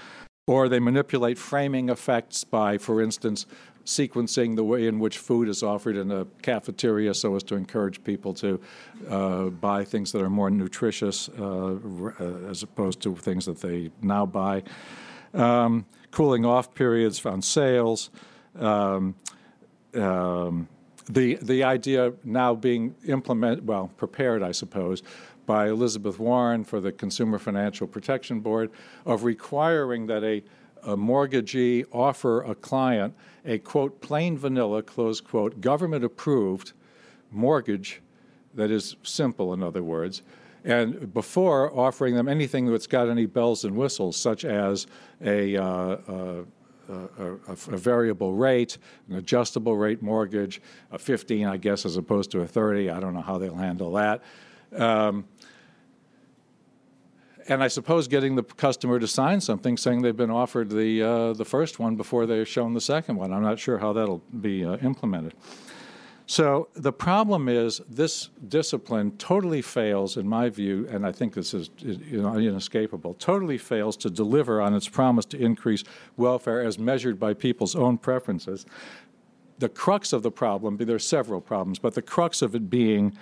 [0.49, 3.47] Or they manipulate framing effects by, for instance,
[3.85, 8.03] sequencing the way in which food is offered in a cafeteria so as to encourage
[8.05, 8.61] people to
[9.09, 11.77] uh, buy things that are more nutritious uh,
[12.49, 14.63] as opposed to things that they now buy.
[15.35, 18.11] Um, cooling off periods on sales.
[18.55, 19.17] Um,
[19.95, 20.69] um,
[21.07, 25.03] the the idea now being implemented, well, prepared, I suppose,
[25.47, 28.71] by Elizabeth Warren for the Consumer Financial Protection Board
[29.05, 30.43] of requiring that a,
[30.85, 36.73] a mortgagee offer a client a quote plain vanilla close quote government approved
[37.33, 38.01] mortgage
[38.55, 40.23] that is simple, in other words,
[40.65, 44.87] and before offering them anything that's got any bells and whistles, such as
[45.25, 46.45] a, uh, uh,
[46.89, 50.61] a, a, a, variable rate, an adjustable rate mortgage,
[50.91, 52.91] a 15, I guess, as opposed to a 30.
[52.91, 54.23] I don't know how they'll handle that.
[54.77, 55.27] Um,
[57.49, 61.33] and I suppose getting the customer to sign something saying they've been offered the uh,
[61.33, 63.33] the first one before they're shown the second one.
[63.33, 65.35] I'm not sure how that'll be uh, implemented.
[66.27, 71.53] So the problem is this discipline totally fails, in my view, and I think this
[71.53, 75.85] is you know, inescapable, totally fails to deliver on its promise to increase
[76.17, 78.65] welfare as measured by people's own preferences.
[79.59, 83.17] The crux of the problem, there are several problems, but the crux of it being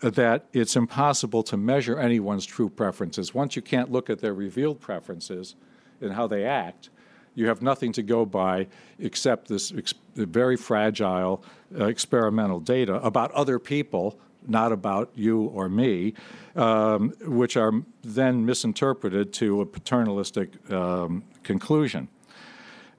[0.00, 3.34] that it's impossible to measure anyone's true preferences.
[3.34, 5.56] Once you can't look at their revealed preferences
[6.00, 6.90] and how they act,
[7.36, 8.66] you have nothing to go by
[8.98, 11.44] except this ex- very fragile
[11.78, 14.18] uh, experimental data about other people,
[14.48, 16.14] not about you or me,
[16.56, 17.72] um, which are
[18.02, 22.08] then misinterpreted to a paternalistic um, conclusion.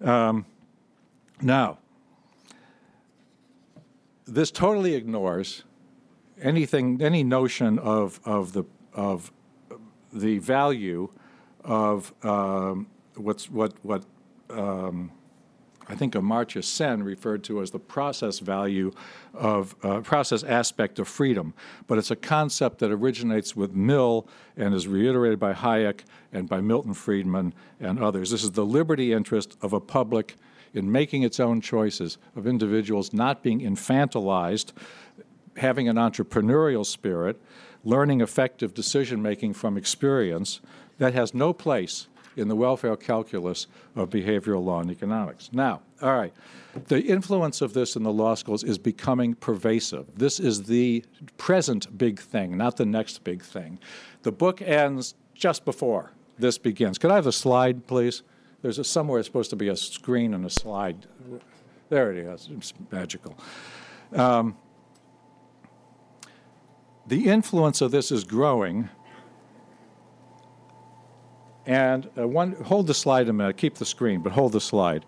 [0.02, 0.46] Um,
[1.42, 1.80] now,
[4.26, 5.64] this totally ignores
[6.40, 9.32] anything, any notion of, of, the, of
[10.14, 11.10] the value
[11.64, 14.04] of um, what's, what, what
[14.50, 15.12] um,
[15.90, 18.92] I think Amartya Sen referred to as the process value
[19.34, 21.54] of uh, process aspect of freedom,
[21.88, 24.28] but it's a concept that originates with Mill
[24.58, 26.02] and is reiterated by Hayek
[26.34, 28.32] and by Milton Friedman and others.
[28.32, 30.36] This is the liberty interest of a public
[30.74, 34.74] in making its own choices, of individuals not being infantilized,
[35.56, 37.42] having an entrepreneurial spirit,
[37.86, 40.60] learning effective decision making from experience
[40.98, 42.08] that has no place
[42.38, 45.50] in the welfare calculus of behavioral law and economics.
[45.52, 46.34] Now, all right,
[46.88, 50.06] the influence of this in the law schools is becoming pervasive.
[50.16, 51.04] This is the
[51.38, 53.80] present big thing, not the next big thing.
[54.24, 56.98] The book ends just before this begins.
[56.98, 58.24] Could I have a slide, please?
[58.62, 61.08] There's a, somewhere supposed to be a screen and a slide.
[61.90, 62.50] There it is.
[62.52, 63.38] It's magical.
[64.14, 64.58] Um,
[67.08, 68.90] the influence of this is growing
[71.68, 75.06] and uh, one, hold the slide a minute, keep the screen, but hold the slide.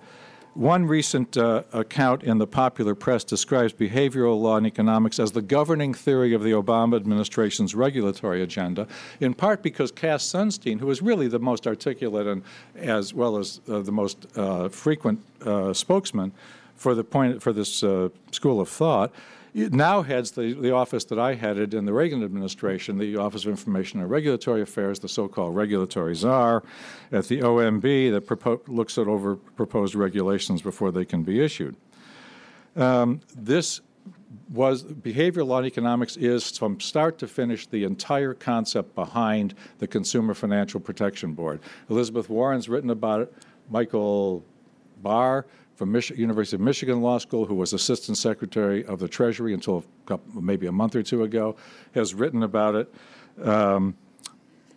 [0.55, 5.41] One recent uh, account in the popular press describes behavioral law and economics as the
[5.41, 8.86] governing theory of the Obama administration's regulatory agenda,
[9.22, 12.43] in part because Cass Sunstein, who is really the most articulate and
[12.76, 16.34] as well as uh, the most uh, frequent uh, spokesman
[16.76, 19.14] for the point for this uh, school of thought,
[19.54, 23.52] now heads the, the office that I headed in the Reagan administration, the Office of
[23.52, 26.64] Information and Regulatory Affairs, the so-called regulatory czar,
[27.12, 31.76] at the OMB that looks at over proposed regulations before they can be issued.
[32.76, 33.82] Um, this
[34.50, 39.88] was behavioral law and economics is from start to finish the entire concept behind the
[39.88, 41.60] Consumer Financial Protection Board.
[41.89, 43.34] Elizabeth Warren's written about it.
[43.70, 44.43] Michael
[45.02, 45.45] Barr
[45.80, 49.77] from Mich- University of Michigan Law School, who was Assistant Secretary of the Treasury until
[49.77, 51.55] a couple, maybe a month or two ago,
[51.95, 52.93] has written about it
[53.41, 53.95] um,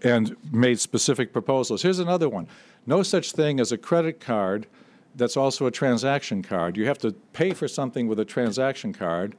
[0.03, 1.82] and made specific proposals.
[1.82, 2.46] Here's another one:
[2.86, 4.68] no such thing as a credit card
[5.16, 6.76] that's also a transaction card.
[6.76, 9.34] You have to pay for something with a transaction card.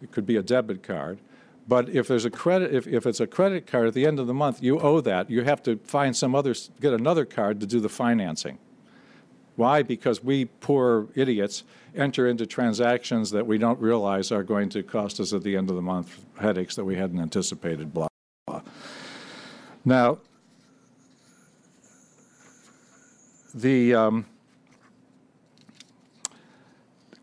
[0.00, 1.18] It could be a debit card.
[1.66, 4.28] But if there's a credit, if, if it's a credit card at the end of
[4.28, 5.30] the month, you owe that.
[5.30, 8.58] You have to find some other, get another card to do the financing.
[9.56, 9.82] Why?
[9.82, 15.20] Because we poor idiots enter into transactions that we don't realize are going to cost
[15.20, 18.08] us at the end of the month headaches that we hadn't anticipated, blah,
[18.46, 18.62] blah.
[19.84, 20.18] Now,
[23.54, 24.26] the um,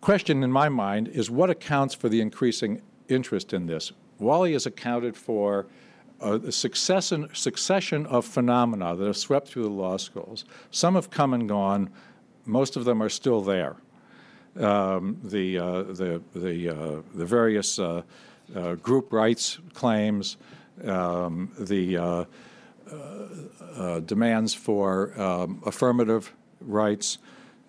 [0.01, 3.91] question in my mind is what accounts for the increasing interest in this?
[4.19, 5.65] Wally has accounted for
[6.21, 10.43] a succession, succession of phenomena that have swept through the law schools.
[10.69, 11.89] Some have come and gone
[12.45, 13.75] most of them are still there.
[14.59, 18.01] Um, the, uh, the, the, uh, the various uh,
[18.81, 20.37] group rights claims,
[20.83, 22.27] um, the
[24.05, 27.19] demands for um, affirmative rights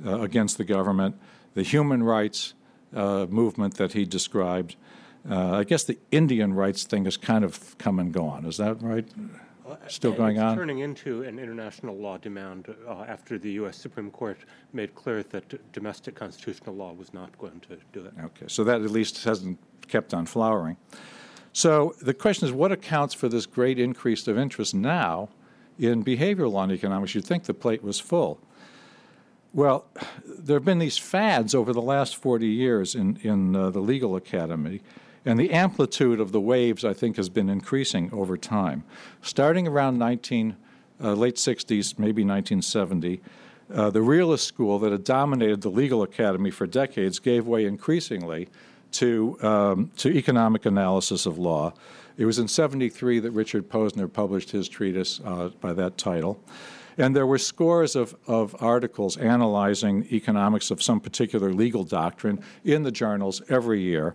[0.04, 1.16] against the government,
[1.54, 2.54] the human rights
[2.92, 4.76] movement that he described.
[5.28, 8.46] I guess the Indian rights thing has kind of come and gone.
[8.46, 9.06] Is that right?
[9.88, 10.56] Still going it's on?
[10.56, 13.76] turning into an international law demand uh, after the U.S.
[13.76, 14.38] Supreme Court
[14.72, 18.12] made clear that domestic constitutional law was not going to do it.
[18.24, 19.58] Okay, so that at least hasn't
[19.88, 20.76] kept on flowering.
[21.52, 25.30] So the question is, what accounts for this great increase of interest now
[25.78, 27.14] in behavioral law and economics?
[27.14, 28.40] You'd think the plate was full.
[29.52, 29.86] Well,
[30.24, 34.14] there have been these fads over the last 40 years in, in uh, the legal
[34.14, 34.80] academy
[35.24, 38.84] and the amplitude of the waves, I think, has been increasing over time.
[39.20, 40.56] Starting around 19,
[41.02, 43.20] uh, late 60s, maybe 1970,
[43.72, 48.48] uh, the realist school that had dominated the legal academy for decades gave way increasingly
[48.92, 51.72] to, um, to economic analysis of law.
[52.16, 56.42] It was in 73 that Richard Posner published his treatise uh, by that title.
[56.98, 62.82] And there were scores of, of articles analyzing economics of some particular legal doctrine in
[62.82, 64.14] the journals every year.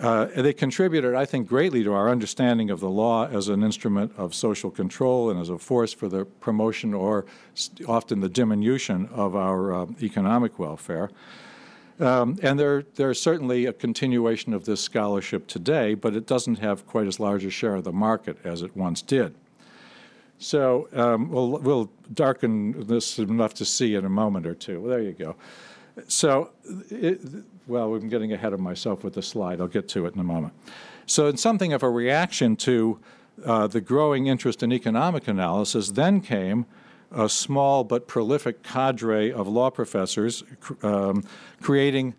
[0.00, 4.12] Uh, they contributed, I think, greatly to our understanding of the law as an instrument
[4.16, 7.26] of social control and as a force for the promotion or
[7.86, 11.10] often the diminution of our uh, economic welfare.
[12.00, 16.86] Um, and there, there's certainly a continuation of this scholarship today, but it doesn't have
[16.86, 19.34] quite as large a share of the market as it once did.
[20.38, 24.80] So um, we'll, we'll darken this enough to see in a moment or two.
[24.80, 25.36] Well, there you go.
[26.08, 26.50] So,
[26.90, 27.20] it,
[27.66, 29.60] well, I'm getting ahead of myself with the slide.
[29.60, 30.52] I'll get to it in a moment.
[31.06, 32.98] So, in something of a reaction to
[33.44, 36.66] uh, the growing interest in economic analysis, then came
[37.10, 40.44] a small but prolific cadre of law professors
[40.82, 41.24] um,
[41.60, 42.14] creating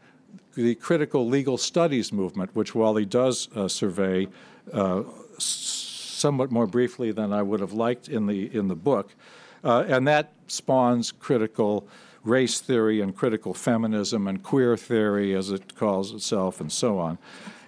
[0.56, 4.28] the critical legal studies movement, which Wally does uh, survey
[4.72, 5.04] uh,
[5.38, 9.16] somewhat more briefly than I would have liked in the in the book,
[9.64, 11.88] uh, and that spawns critical
[12.24, 17.18] race theory and critical feminism and queer theory, as it calls itself, and so on.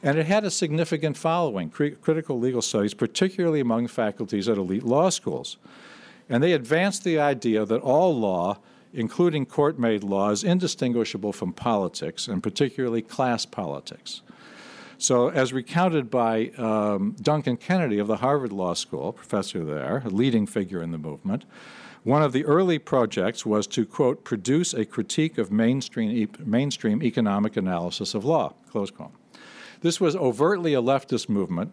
[0.02, 5.10] And it had a significant following, critical legal studies, particularly among faculties at elite law
[5.10, 5.58] schools.
[6.30, 8.60] And they advanced the idea that all law,
[8.94, 14.22] including court made law, is indistinguishable from politics, and particularly class politics.
[14.98, 20.10] So, as recounted by um, Duncan Kennedy of the Harvard Law School, professor there, a
[20.10, 21.44] leading figure in the movement,
[22.06, 27.02] one of the early projects was to, quote, produce a critique of mainstream, e- mainstream
[27.02, 29.12] economic analysis of law, close quote.
[29.82, 31.72] This was overtly a leftist movement,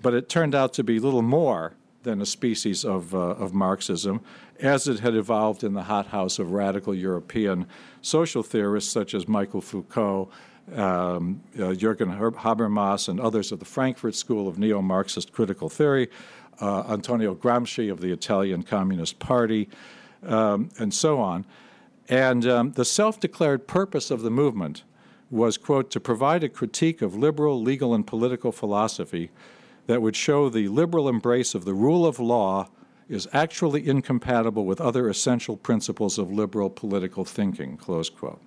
[0.00, 4.22] but it turned out to be little more than a species of, uh, of Marxism,
[4.58, 7.66] as it had evolved in the hothouse of radical European
[8.00, 10.30] social theorists such as Michael Foucault,
[10.74, 16.08] um, uh, Jürgen Habermas, and others of the Frankfurt School of Neo Marxist critical theory,
[16.60, 19.68] uh, Antonio Gramsci of the Italian Communist Party,
[20.24, 21.46] um, and so on.
[22.08, 24.82] And um, the self declared purpose of the movement
[25.30, 29.30] was, quote, to provide a critique of liberal, legal, and political philosophy
[29.86, 32.68] that would show the liberal embrace of the rule of law
[33.08, 38.40] is actually incompatible with other essential principles of liberal political thinking, close quote.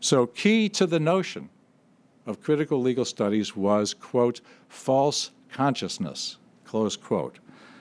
[0.00, 1.48] So, key to the notion
[2.26, 6.36] of critical legal studies was, quote, false consciousness,
[6.72, 7.38] close quote,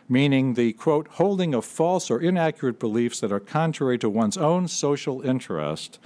[0.10, 4.68] meaning the, quote, holding of false or inaccurate beliefs that are contrary to one's own
[4.68, 5.98] social interest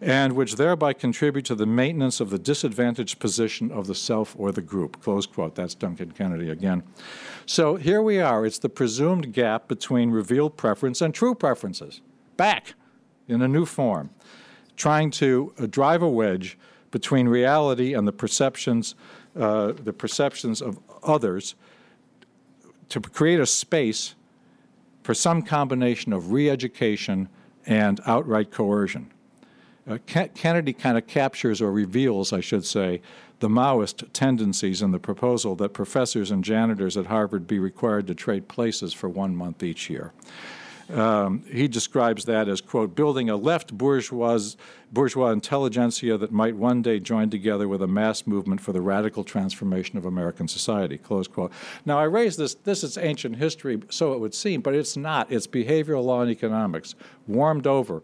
[0.00, 4.52] and which thereby contribute to the maintenance of the disadvantaged position of the self or
[4.52, 5.02] the group.
[5.02, 5.56] Close quote.
[5.56, 6.84] That's Duncan Kennedy again.
[7.44, 8.46] So here we are.
[8.46, 12.02] It's the presumed gap between revealed preference and true preferences.
[12.36, 12.74] Back
[13.26, 14.10] in a new form,
[14.76, 16.56] trying to uh, drive a wedge
[16.92, 18.94] between reality and the perceptions,
[19.34, 21.56] uh, the perceptions of others,
[22.92, 24.14] to create a space
[25.02, 27.28] for some combination of re-education
[27.66, 29.10] and outright coercion.
[29.88, 33.00] Uh, Kennedy kind of captures or reveals, I should say,
[33.40, 38.14] the Maoist tendencies in the proposal that professors and janitors at Harvard be required to
[38.14, 40.12] trade places for one month each year.
[40.90, 44.38] Um, he describes that as, quote, building a left bourgeois,
[44.92, 49.24] bourgeois intelligentsia that might one day join together with a mass movement for the radical
[49.24, 51.52] transformation of American society, close quote.
[51.86, 55.30] Now, I raise this, this is ancient history, so it would seem, but it's not.
[55.30, 56.94] It's behavioral law and economics,
[57.26, 58.02] warmed over,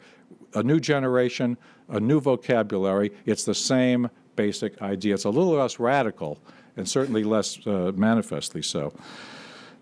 [0.54, 1.56] a new generation,
[1.88, 3.12] a new vocabulary.
[3.26, 5.14] It's the same basic idea.
[5.14, 6.38] It's a little less radical
[6.76, 8.94] and certainly less uh, manifestly so.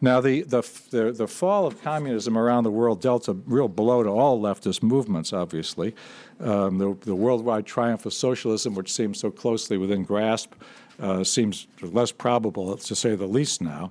[0.01, 4.03] Now, the, the, the, the, fall of communism around the world dealt a real blow
[4.03, 5.95] to all leftist movements, obviously.
[6.39, 10.53] Um, the, the, worldwide triumph of socialism, which seems so closely within grasp,
[11.01, 13.91] uh, seems less probable, to say the least, now.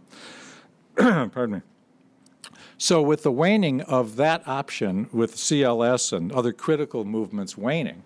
[0.96, 1.62] Pardon me.
[2.78, 8.04] So, with the waning of that option, with CLS and other critical movements waning,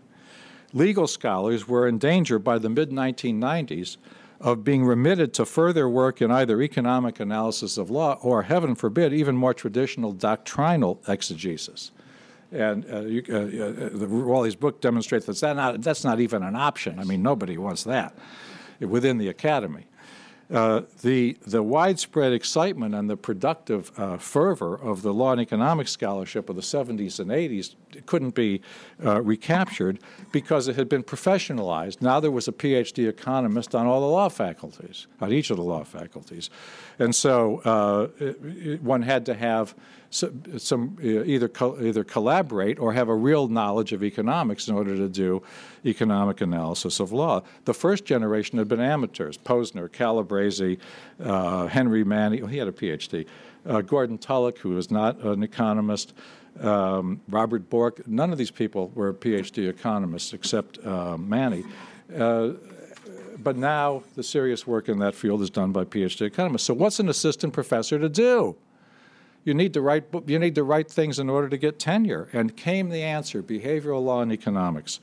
[0.73, 3.97] legal scholars were in danger by the mid 1990s
[4.39, 9.13] of being remitted to further work in either economic analysis of law or, heaven forbid,
[9.13, 11.91] even more traditional doctrinal exegesis.
[12.51, 16.41] And uh, you, uh, uh, the, Wally's book demonstrates that, that not, that's not even
[16.41, 16.99] an option.
[16.99, 18.15] I mean, nobody wants that
[18.79, 19.85] within the academy.
[20.51, 25.91] Uh, the, the widespread excitement and the productive uh, fervor of the law and economics
[25.91, 27.75] scholarship of the 70s and 80s
[28.07, 28.59] couldn't be
[29.05, 29.99] uh, recaptured
[30.31, 32.01] because it had been professionalized.
[32.01, 35.63] Now there was a PhD economist on all the law faculties, on each of the
[35.63, 36.49] law faculties.
[36.99, 39.73] And so uh, it, it, one had to have
[40.09, 44.95] some, some either co- either collaborate or have a real knowledge of economics in order
[44.97, 45.41] to do
[45.85, 47.41] economic analysis of law.
[47.65, 50.79] The first generation had been amateurs: Posner, Calabresi,
[51.23, 52.39] uh, Henry Manne.
[52.41, 53.25] Well, he had a PhD.
[53.65, 56.13] Uh, Gordon Tullock, who was not an economist.
[56.59, 58.05] Um, Robert Bork.
[58.07, 61.63] None of these people were PhD economists except uh, Manne.
[62.13, 62.53] Uh,
[63.43, 66.63] but now the serious work in that field is done by PhD economists.
[66.63, 68.55] So, what's an assistant professor to do?
[69.45, 72.29] You need to write you need to write things in order to get tenure.
[72.33, 74.99] And came the answer: behavioral law and economics.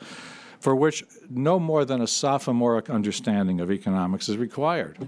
[0.61, 5.07] for which no more than a sophomoric understanding of economics is required.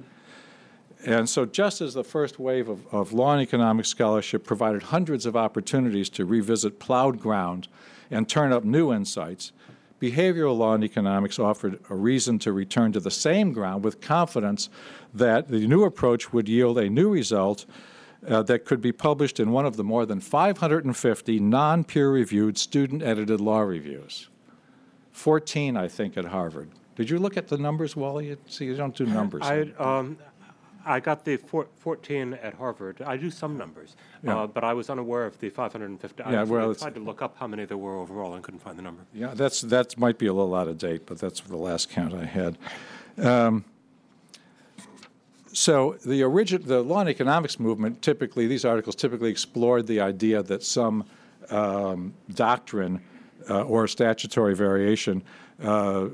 [1.04, 5.26] And so, just as the first wave of, of law and economics scholarship provided hundreds
[5.26, 7.68] of opportunities to revisit plowed ground
[8.10, 9.52] and turn up new insights,
[10.01, 14.68] behavioral law and economics offered a reason to return to the same ground with confidence
[15.12, 17.66] that the new approach would yield a new result
[18.26, 22.59] uh, that could be published in one of the more than 550 non peer reviewed
[22.59, 24.28] student edited law reviews.
[25.12, 26.70] 14, I think, at Harvard.
[26.96, 28.36] Did you look at the numbers, Wally?
[28.46, 29.42] See, you don't do numbers.
[29.44, 30.18] I, um,
[30.89, 33.03] I got the four, 14 at Harvard.
[33.03, 34.39] I do some numbers, Yeah.
[34.39, 36.22] uh, but I was unaware of the 550.
[36.22, 38.61] I Yeah, actually well, tried to look up how many there were overall and couldn't
[38.61, 39.03] find the number.
[39.12, 42.14] Yeah, that's that might be a little out of date, but that's the last count
[42.14, 42.57] I had.
[43.18, 43.64] Um,
[45.53, 50.43] so the origin, the law and economics movement, typically these articles typically explored the idea
[50.43, 51.05] that some
[51.51, 53.01] um, doctrine
[53.51, 55.22] uh, or statutory variation,
[55.62, 56.09] uh,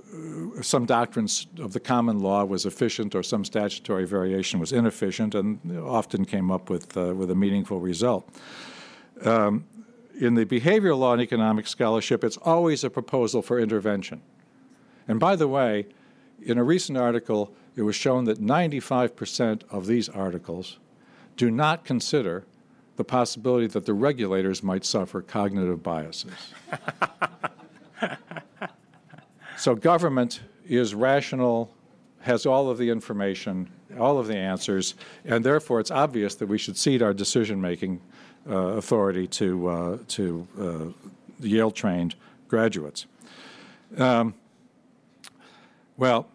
[0.63, 5.61] some doctrines of the common law was efficient, or some statutory variation was inefficient, and
[5.79, 8.31] often came up with uh, with a meaningful result
[10.19, 14.23] in the behavioral law and economics scholarship, it's always a proposal for intervention.
[15.09, 15.87] And by the way,
[16.43, 20.79] in a recent article, it was shown that 95% of these articles
[21.37, 22.45] do not consider
[22.97, 26.31] the possibility that the regulators might suffer cognitive biases.
[29.57, 31.71] so government is rational,
[32.21, 34.95] has all of the information, all of the answers,
[35.25, 38.01] and therefore it's obvious that we should cede our decision making
[38.49, 41.07] uh, authority to, uh, to uh,
[41.41, 42.15] Yale trained
[42.49, 43.07] graduates.
[43.97, 44.35] Um,
[45.97, 46.29] well,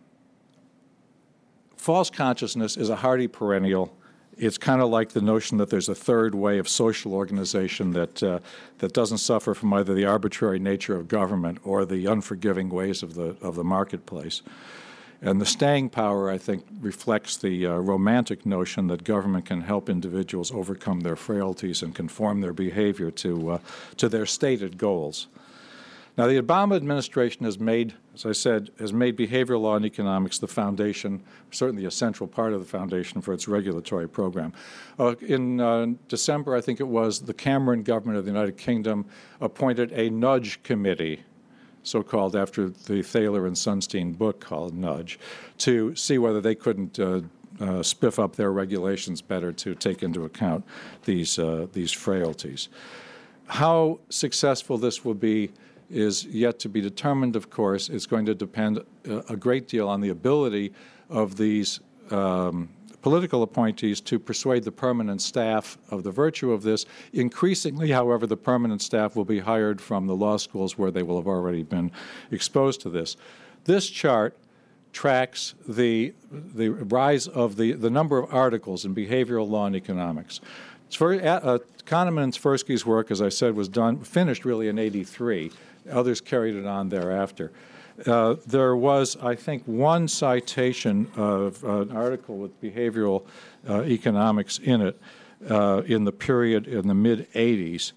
[1.76, 3.94] false consciousness is a hardy perennial.
[4.40, 8.24] It's kind of like the notion that there's a third way of social organization that,
[8.24, 8.40] uh,
[8.78, 13.16] that doesn't suffer from either the arbitrary nature of government or the unforgiving ways of
[13.16, 14.42] the, of the marketplace.
[15.22, 19.90] And the staying power, I think, reflects the uh, romantic notion that government can help
[19.90, 23.60] individuals overcome their frailties and conform their behavior to, uh,
[23.98, 25.28] to their stated goals.
[26.18, 30.38] Now, the Obama administration has made, as I said, has made behavioral law and economics
[30.38, 34.52] the foundation, certainly a central part of the foundation for its regulatory program.
[35.00, 39.06] Uh, in uh, December, I think it was, the Cameron government of the United Kingdom
[39.40, 41.24] appointed a nudge committee
[41.84, 45.20] so called after the Thaler and Sunstein book called Nudge,
[45.60, 47.22] to see whether they couldn't uh,
[47.60, 50.66] uh, spiff up their regulations better to take into account
[51.06, 52.70] these, uh, these frailties.
[53.48, 55.52] How successful this will be
[55.90, 57.90] is yet to be determined, of course.
[57.90, 60.74] It's going to depend a, a great deal on the ability
[61.10, 61.80] of these
[62.12, 62.70] um,
[63.02, 66.86] political appointees to persuade the permanent staff of the virtue of this.
[67.14, 71.18] Increasingly, however, the permanent staff will be hired from the law schools where they will
[71.18, 71.92] have already been
[72.32, 73.16] exposed to this.
[73.66, 74.38] This chart
[74.92, 80.42] tracks the, the rise of the, the number of articles in behavioral law and economics.
[80.88, 84.80] It's very, uh, Kahneman and Tversky's work, as I said, was done, finished really in
[84.80, 85.52] 83.
[85.90, 87.52] Others carried it on thereafter.
[88.06, 93.26] Uh, there was, I think, one citation of an article with behavioral
[93.68, 95.02] uh, economics in it
[95.50, 97.92] uh, in the period in the mid 80s.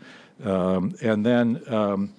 [0.45, 2.15] Um, and then, um,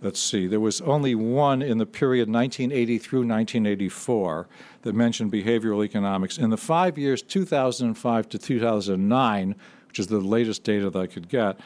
[0.00, 4.46] let's see, there was only one in the period 1980 through 1984
[4.82, 6.38] that mentioned behavioral economics.
[6.38, 9.56] In the five years 2005 to 2009,
[9.88, 11.58] which is the latest data that I could get,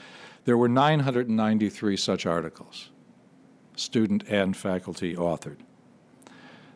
[0.44, 2.90] there were 993 such articles
[3.78, 5.58] student and faculty authored.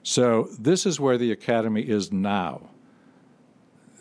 [0.02, 2.70] So this is where the academy is now.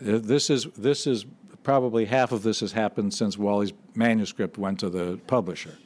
[0.00, 1.26] Uh, This is this is
[1.62, 5.78] probably half of this has happened since Wally's manuscript went to the publisher,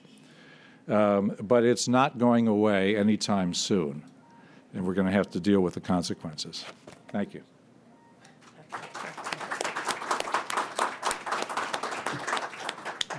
[0.88, 4.02] um, but it's not going away anytime soon,
[4.72, 6.64] and we're going to have to deal with the consequences.
[7.08, 7.42] Thank you.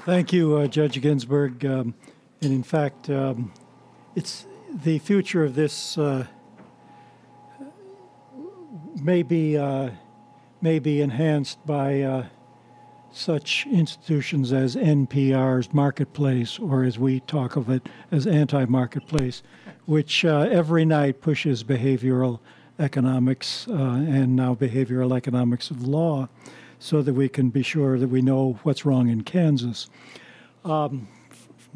[0.05, 1.65] Thank you, uh, Judge Ginsburg.
[1.65, 1.93] Um,
[2.41, 3.51] and in fact, um,
[4.17, 4.47] it's
[4.83, 6.25] the future of this uh,
[8.99, 9.91] may be uh,
[10.59, 12.25] may be enhanced by uh,
[13.11, 19.43] such institutions as NPR's Marketplace, or as we talk of it as anti-marketplace,
[19.85, 22.39] which uh, every night pushes behavioral
[22.79, 26.27] economics uh, and now behavioral economics of law,
[26.79, 29.87] so that we can be sure that we know what's wrong in Kansas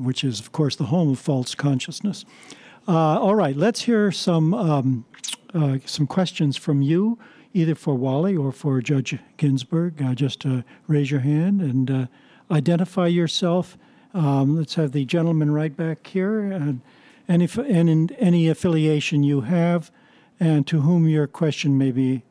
[0.04, 2.26] which is, of course, the home of false consciousness.
[2.88, 5.06] Uh, all right, let's hear some um,
[5.54, 7.20] uh, some questions from you,
[7.54, 10.02] either for Wally or for Judge Ginsburg.
[10.02, 12.06] Uh, just uh, raise your hand and uh,
[12.50, 13.78] identify yourself.
[14.14, 16.82] Um, let's have the gentleman right back here, and
[17.28, 19.92] if, and in any affiliation you have,
[20.40, 22.24] and to whom your question may be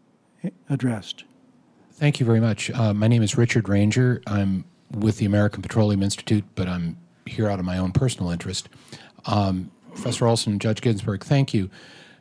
[0.69, 1.25] addressed.
[1.93, 2.71] Thank you very much.
[2.71, 4.23] Uh, my name is Richard Ranger.
[4.27, 6.97] I'm with the American Petroleum Institute, but I'm
[7.31, 8.69] here out of my own personal interest.
[9.27, 11.71] Um, Professor Olson, Judge Ginsburg, thank you.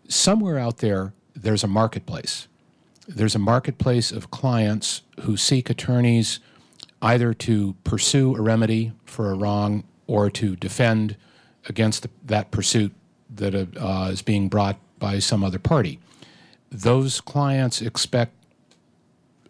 [0.07, 2.47] Somewhere out there, there's a marketplace.
[3.07, 6.39] There's a marketplace of clients who seek attorneys
[7.01, 11.15] either to pursue a remedy for a wrong or to defend
[11.67, 12.93] against the, that pursuit
[13.33, 15.99] that uh, is being brought by some other party.
[16.71, 18.33] Those clients expect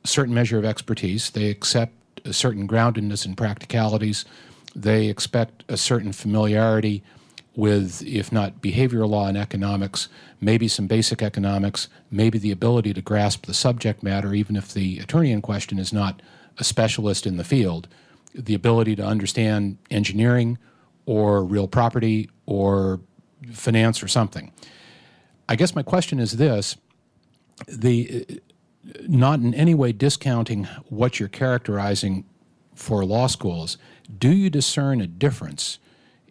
[0.03, 1.29] a certain measure of expertise.
[1.29, 1.93] They accept
[2.25, 4.25] a certain groundedness in practicalities.
[4.75, 7.03] They expect a certain familiarity
[7.55, 10.07] with, if not behavioral law and economics,
[10.39, 14.99] maybe some basic economics, maybe the ability to grasp the subject matter, even if the
[14.99, 16.21] attorney in question is not
[16.57, 17.87] a specialist in the field,
[18.33, 20.57] the ability to understand engineering
[21.05, 22.99] or real property or
[23.51, 24.51] finance or something.
[25.47, 26.77] I guess my question is this
[27.67, 28.39] the
[29.07, 32.25] not in any way discounting what you're characterizing
[32.75, 33.77] for law schools,
[34.17, 35.79] do you discern a difference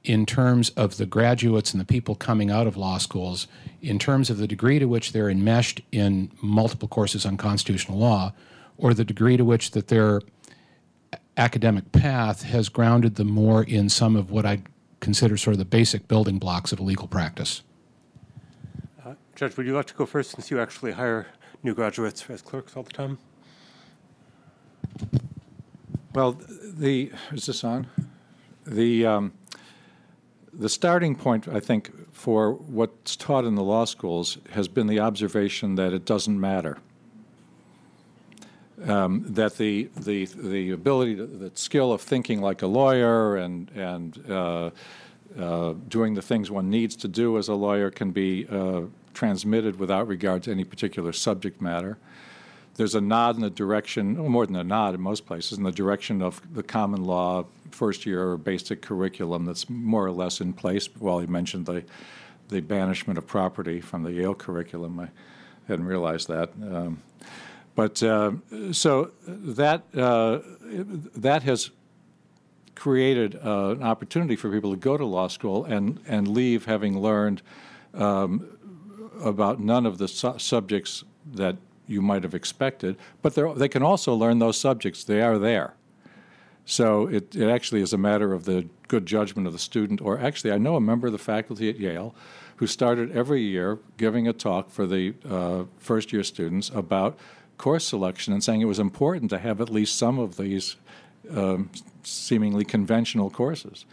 [0.05, 3.46] in terms of the graduates and the people coming out of law schools,
[3.82, 8.32] in terms of the degree to which they're enmeshed in multiple courses on constitutional law,
[8.76, 10.20] or the degree to which that their
[11.36, 14.62] academic path has grounded them more in some of what I
[15.00, 17.62] consider sort of the basic building blocks of a legal practice?
[19.05, 21.26] Uh, Judge, would you like to go first since you actually hire
[21.62, 23.18] new graduates as clerks all the time?
[26.19, 27.86] Well, the is this on?
[28.66, 29.32] The um,
[30.53, 34.99] the starting point, I think, for what's taught in the law schools has been the
[34.99, 36.78] observation that it doesn't matter.
[38.85, 44.28] Um, that the the the ability, the skill of thinking like a lawyer and and
[44.28, 44.70] uh,
[45.39, 48.81] uh, doing the things one needs to do as a lawyer can be uh,
[49.15, 51.97] transmitted without regard to any particular subject matter.
[52.78, 55.64] There's a nod in the direction, or more than a nod in most places, in
[55.64, 60.52] the direction of the common law first year basic curriculum that's more or less in
[60.52, 60.88] place.
[61.00, 61.82] Wally mentioned the,
[62.50, 65.09] the banishment of property from the Yale curriculum, I
[65.66, 66.50] hadn't realized that.
[66.62, 67.02] Um,
[67.74, 68.32] but uh,
[68.70, 70.38] so that, uh,
[71.16, 71.70] that has
[72.76, 76.96] created uh, an opportunity for people to go to law school and, and leave having
[77.00, 77.42] learned
[77.94, 78.46] um,
[79.20, 81.56] about none of the su- subjects that
[81.89, 85.02] you might have expected, but they can also learn those subjects.
[85.02, 85.74] They are there.
[86.65, 90.02] So it, it actually is a matter of the good judgment of the student.
[90.02, 92.15] Or actually, I know a member of the faculty at Yale
[92.56, 97.19] who started every year giving a talk for the uh, first year students about
[97.56, 100.77] course selection and saying it was important to have at least some of these
[101.31, 101.70] um,
[102.02, 103.86] seemingly conventional courses.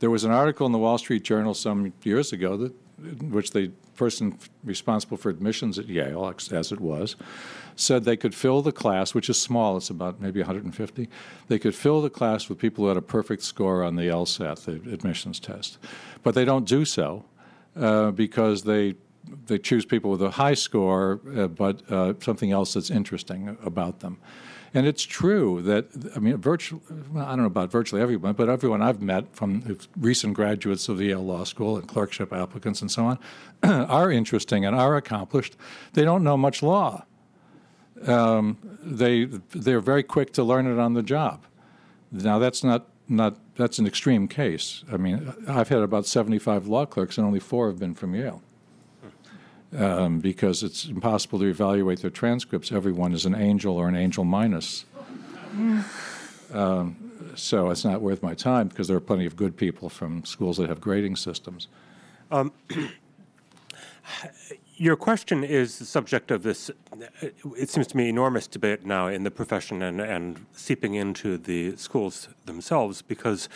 [0.00, 3.52] There was an article in the Wall Street Journal some years ago that, in which
[3.52, 3.70] the
[4.00, 7.16] person responsible for admissions at Yale, as it was,
[7.76, 11.06] said they could fill the class, which is small, it's about maybe 150.
[11.48, 14.64] They could fill the class with people who had a perfect score on the LSAT,
[14.64, 15.76] the admissions test.
[16.22, 17.26] But they don't do so
[17.76, 18.94] uh, because they
[19.46, 24.00] they choose people with a high score, uh, but uh, something else that's interesting about
[24.00, 24.16] them.
[24.72, 26.80] And it's true that, I mean, virtually,
[27.10, 30.98] well, I don't know about virtually everyone, but everyone I've met from recent graduates of
[30.98, 33.18] the Yale Law School and clerkship applicants and so on
[33.62, 35.56] are interesting and are accomplished.
[35.94, 37.04] They don't know much law.
[38.06, 41.44] Um, they, they're very quick to learn it on the job.
[42.12, 44.84] Now, that's not, not, that's an extreme case.
[44.90, 48.42] I mean, I've had about 75 law clerks and only four have been from Yale.
[49.76, 52.72] Um, because it's impossible to evaluate their transcripts.
[52.72, 54.84] Everyone is an angel or an angel minus.
[56.52, 56.96] Um,
[57.36, 60.56] so it's not worth my time because there are plenty of good people from schools
[60.56, 61.68] that have grading systems.
[62.30, 62.52] Um,
[64.80, 66.70] your question is the subject of this,
[67.54, 71.76] it seems to me, enormous debate now in the profession and, and seeping into the
[71.76, 73.50] schools themselves because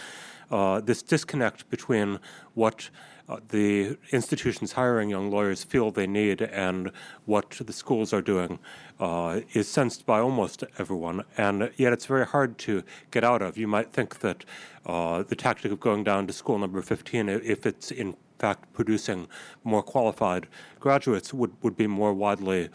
[0.51, 2.19] uh, this disconnect between
[2.53, 2.91] what
[3.27, 6.93] uh, the institutions hiring young lawyers feel they need and
[7.25, 8.59] what the schools are doing
[9.01, 13.57] uh, is sensed by almost everyone, and yet it's very hard to get out of.
[13.57, 14.45] You might think that
[14.85, 19.29] uh, the tactic of going down to school number 15, if it's in fact producing
[19.63, 20.49] more qualified
[20.81, 22.69] graduates, would, would be more widely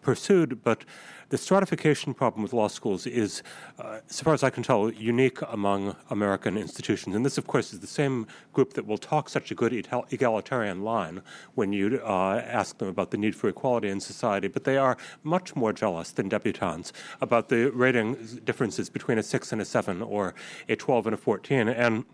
[0.00, 0.84] pursued, but
[1.32, 3.42] the stratification problem with law schools is,
[3.78, 7.16] uh, so far as I can tell, unique among American institutions.
[7.16, 10.82] And this, of course, is the same group that will talk such a good egalitarian
[10.82, 11.22] line
[11.54, 14.46] when you uh, ask them about the need for equality in society.
[14.46, 16.92] But they are much more jealous than debutantes
[17.22, 20.34] about the rating differences between a six and a seven or
[20.68, 21.66] a 12 and a 14.
[21.66, 22.04] And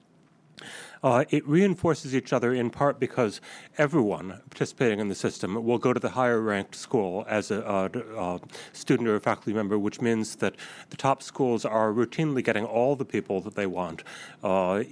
[1.02, 3.40] Uh, it reinforces each other in part because
[3.76, 7.88] everyone participating in the system will go to the higher ranked school as a uh,
[8.16, 8.38] uh,
[8.72, 10.54] student or a faculty member, which means that
[10.90, 14.02] the top schools are routinely getting all the people that they want.
[14.42, 14.82] Uh,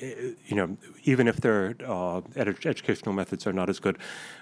[0.00, 3.98] you know, even if their uh, ed- educational methods are not as good.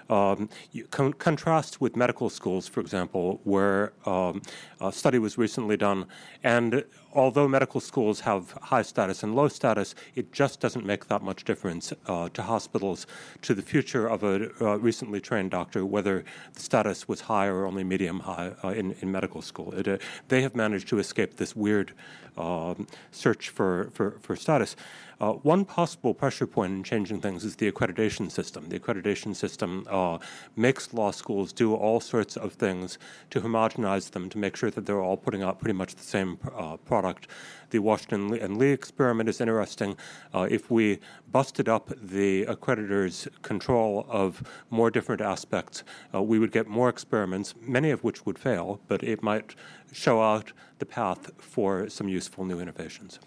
[0.09, 0.49] Um,
[0.91, 4.41] con- contrast with medical schools, for example, where um,
[4.79, 6.05] a study was recently done,
[6.43, 11.21] and although medical schools have high status and low status, it just doesn't make that
[11.21, 13.07] much difference uh, to hospitals,
[13.41, 16.23] to the future of a uh, recently trained doctor, whether
[16.53, 19.73] the status was high or only medium high uh, in, in medical school.
[19.73, 19.97] It, uh,
[20.27, 21.93] they have managed to escape this weird
[22.37, 24.75] um, search for, for, for status.
[25.19, 28.69] Uh, one possible pressure point in changing things is the accreditation system.
[28.69, 30.19] The accreditation system uh,
[30.55, 32.99] makes law schools do all sorts of things
[33.31, 36.37] to homogenize them to make sure that they're all putting out pretty much the same
[36.55, 37.27] uh, product.
[37.71, 39.97] The Washington and Lee experiment is interesting.
[40.35, 40.99] Uh, if we
[41.31, 45.83] busted up the accreditors' control of more different aspects,
[46.13, 49.55] uh, we would get more experiments, many of which would fail, but it might
[49.91, 53.19] show out the path for some useful new innovations.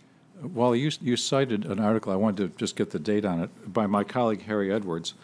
[0.42, 3.72] Well, you, you cited an article, I wanted to just get the date on it,
[3.72, 5.14] by my colleague Harry Edwards,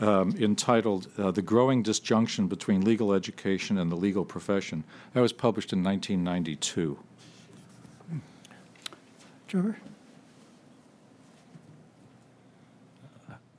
[0.00, 4.82] um, entitled uh, The Growing Disjunction Between Legal Education and the Legal Profession.
[5.12, 6.98] That was published in 1992.
[9.46, 9.78] Trevor?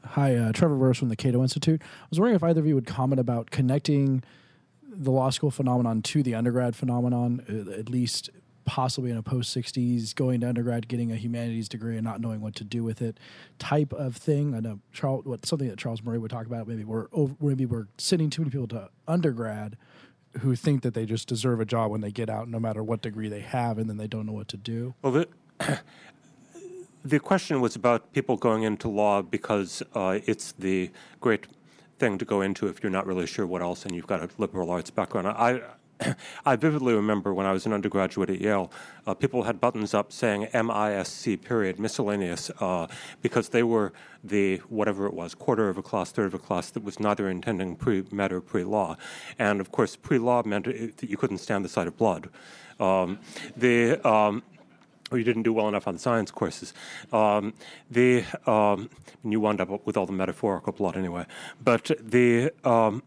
[0.04, 1.82] Hi, uh, Trevor Burrus from the Cato Institute.
[1.82, 4.24] I was wondering if either of you would comment about connecting
[4.84, 8.30] the law school phenomenon to the undergrad phenomenon, uh, at least
[8.68, 12.41] possibly in a post 60s, going to undergrad, getting a humanities degree, and not knowing
[12.41, 13.18] what to do with it
[13.57, 14.53] type of thing.
[14.53, 16.68] I know Charles, what something that Charles Murray would talk about.
[16.68, 19.77] Maybe we're over, maybe we're sending too many people to undergrad
[20.41, 23.02] who think that they just deserve a job when they get out, no matter what
[23.02, 24.94] degree they have, and then they don't know what to do.
[25.02, 25.27] Well, the,
[27.06, 30.91] the question was about people going into law because uh, it's the
[31.22, 31.48] great
[31.98, 34.30] thing to go into if you're not really sure what else and you've got a
[34.38, 35.27] liberal arts background.
[35.27, 35.61] I,
[36.45, 38.72] I vividly remember when I was an undergraduate at Yale,
[39.06, 42.88] uh, people had buttons up saying MISC period, miscellaneous, uh,
[43.22, 43.94] because they were
[44.24, 47.30] the whatever it was, quarter of a class, third of a class that was neither
[47.30, 48.98] intending pre med or pre law.
[49.40, 52.30] And of course, pre law meant that you couldn't stand the sight of blood.
[52.80, 53.19] Um,
[53.56, 54.44] the um,
[55.10, 56.74] or you didn't do well enough on science courses.
[57.14, 57.53] Um,
[57.90, 58.90] the um,
[59.24, 61.26] you wound up with all the metaphorical blood anyway.
[61.64, 63.03] But the um,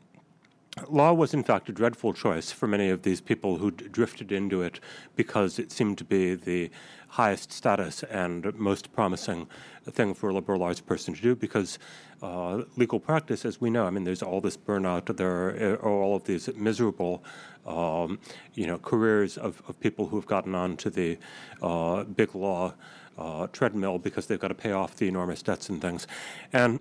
[0.89, 4.63] law was, in fact, a dreadful choice for many of these people who drifted into
[4.63, 4.81] it
[5.17, 6.71] because it seemed to be the
[7.09, 9.49] highest status and most promising
[9.85, 11.79] thing for a liberal arts person to do because
[12.23, 16.15] uh, legal practice, as we know, I mean, there's all this burnout, there are all
[16.15, 17.25] of these miserable,
[17.67, 18.19] um,
[18.55, 21.19] you know, careers of, of people who've gotten onto the
[21.63, 22.75] uh, big law
[23.19, 26.07] uh, treadmill because they've got to pay off the enormous debts and things.
[26.53, 26.81] And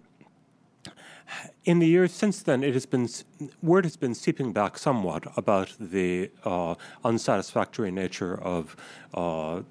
[1.66, 3.08] in the years since then, it has been
[3.62, 8.76] word has been seeping back somewhat about the uh, unsatisfactory nature of.
[9.14, 9.62] Uh,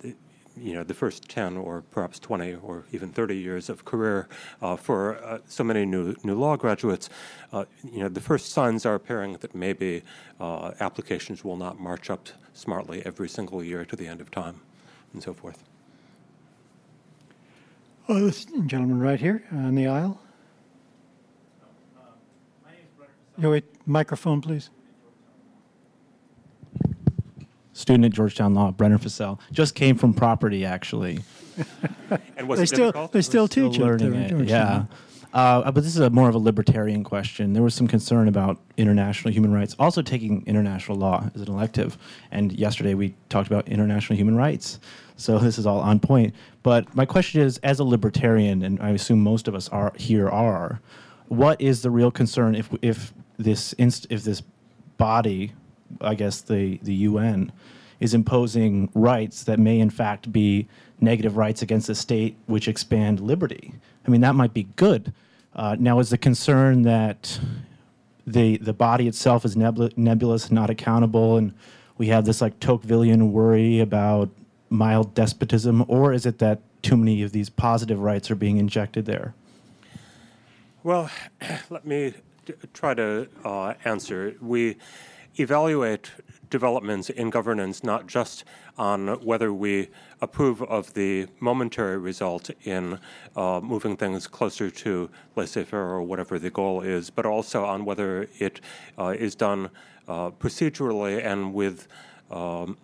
[0.60, 4.28] you know, the first 10 or perhaps 20 or even 30 years of career
[4.60, 7.08] uh, for uh, so many new, new law graduates,
[7.52, 10.02] uh, you know, the first signs are appearing that maybe
[10.40, 14.60] uh, applications will not march up smartly every single year to the end of time
[15.12, 15.62] and so forth.
[18.08, 20.20] Oh, this gentleman right here on the aisle.
[23.38, 24.70] Yeah, wait, microphone, please.
[27.72, 29.38] Student at Georgetown Law, Brenner Fussell.
[29.52, 31.20] Just came from property, actually.
[32.36, 33.12] And was They it still difficult?
[33.12, 34.30] they still Still teach learning it.
[34.32, 34.84] it, yeah.
[35.34, 37.52] Uh, but this is a more of a libertarian question.
[37.52, 39.74] There was some concern about international human rights.
[39.78, 41.98] Also, taking international law as an elective.
[42.30, 44.78] And yesterday we talked about international human rights.
[45.16, 46.32] So this is all on point.
[46.62, 50.28] But my question is, as a libertarian, and I assume most of us are here
[50.30, 50.80] are,
[51.26, 54.42] what is the real concern if if this inst- if this
[54.96, 55.52] body,
[56.00, 57.52] I guess the the UN,
[58.00, 60.68] is imposing rights that may in fact be
[61.00, 63.72] negative rights against the state which expand liberty.
[64.06, 65.12] I mean, that might be good.
[65.54, 67.40] Uh, now, is the concern that
[68.26, 71.54] the the body itself is nebul- nebulous, not accountable, and
[71.96, 74.30] we have this like Tocquevillian worry about
[74.70, 79.06] mild despotism, or is it that too many of these positive rights are being injected
[79.06, 79.34] there?
[80.82, 81.10] Well,
[81.70, 82.14] let me
[82.72, 84.34] try to uh, answer.
[84.40, 84.76] We
[85.36, 86.10] evaluate
[86.50, 88.44] developments in governance not just
[88.76, 89.88] on whether we
[90.20, 92.98] approve of the momentary result in
[93.36, 97.84] uh, moving things closer to laissez faire or whatever the goal is, but also on
[97.84, 98.60] whether it
[98.98, 99.70] uh, is done
[100.06, 101.88] uh, procedurally and with
[102.30, 102.76] um,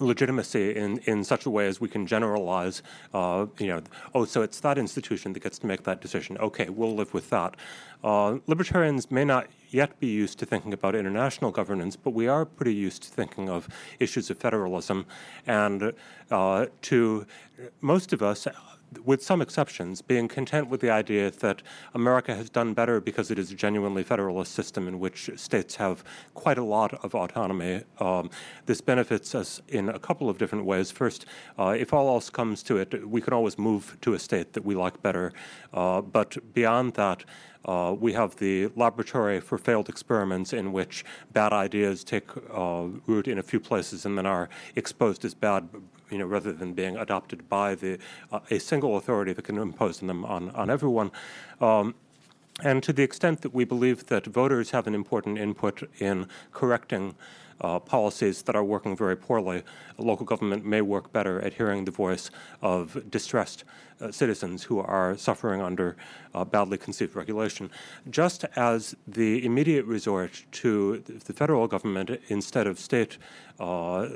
[0.00, 2.82] legitimacy in, in such a way as we can generalize,
[3.14, 3.82] uh, you know,
[4.14, 6.36] oh, so it's that institution that gets to make that decision.
[6.38, 7.56] Okay, we'll live with that.
[8.04, 12.44] Uh, libertarians may not yet be used to thinking about international governance, but we are
[12.44, 13.68] pretty used to thinking of
[13.98, 15.06] issues of federalism.
[15.46, 15.92] And
[16.30, 17.26] uh, to
[17.80, 18.46] most of us,
[19.04, 21.62] with some exceptions, being content with the idea that
[21.94, 26.04] America has done better because it is a genuinely federalist system in which states have
[26.34, 27.82] quite a lot of autonomy.
[27.98, 28.30] Um,
[28.66, 30.90] this benefits us in a couple of different ways.
[30.90, 31.26] First,
[31.58, 34.64] uh, if all else comes to it, we can always move to a state that
[34.64, 35.32] we like better.
[35.72, 37.24] Uh, but beyond that,
[37.64, 43.26] uh, we have the laboratory for failed experiments in which bad ideas take uh, root
[43.26, 45.68] in a few places and then are exposed as bad
[46.10, 47.98] you know, rather than being adopted by the
[48.32, 51.10] uh, a single authority that can impose them on on everyone.
[51.60, 51.94] Um,
[52.62, 57.14] and to the extent that we believe that voters have an important input in correcting
[57.60, 59.62] uh, policies that are working very poorly,
[59.98, 62.30] local government may work better at hearing the voice
[62.62, 63.64] of distressed
[64.10, 65.96] citizens who are suffering under
[66.34, 67.70] uh, badly conceived regulation,
[68.10, 73.18] just as the immediate resort to the federal government instead of state
[73.58, 74.08] uh,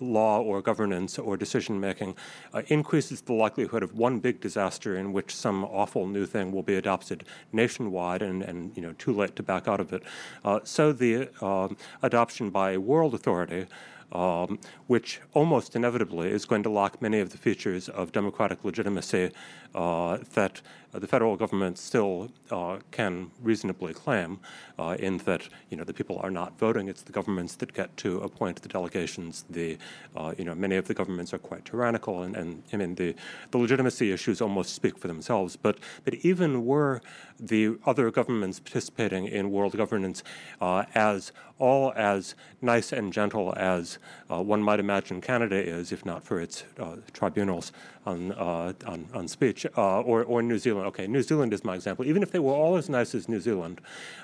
[0.00, 2.14] law or governance or decision making
[2.52, 6.62] uh, increases the likelihood of one big disaster in which some awful new thing will
[6.62, 10.02] be adopted nationwide and, and you know too late to back out of it.
[10.44, 13.66] Uh, so the um, adoption by a world authority
[14.14, 19.30] um, which almost inevitably is going to lack many of the features of democratic legitimacy
[19.74, 20.60] that
[20.94, 24.38] uh, the federal government still uh, can reasonably claim,
[24.78, 27.96] uh, in that you know the people are not voting; it's the governments that get
[27.96, 29.44] to appoint the delegations.
[29.50, 29.76] The
[30.16, 33.14] uh, you know many of the governments are quite tyrannical, and, and I mean the
[33.50, 35.56] the legitimacy issues almost speak for themselves.
[35.56, 37.00] But but even were
[37.40, 40.22] the other governments participating in world governance
[40.60, 43.98] uh, as all as nice and gentle as
[44.28, 46.64] one might imagine Canada is, if not for its
[47.12, 47.70] tribunals
[48.06, 50.86] on on, on speech uh, or, or New Zealand.
[50.88, 52.04] Okay, New Zealand is my example.
[52.04, 53.80] Even if they were all as nice as New Zealand,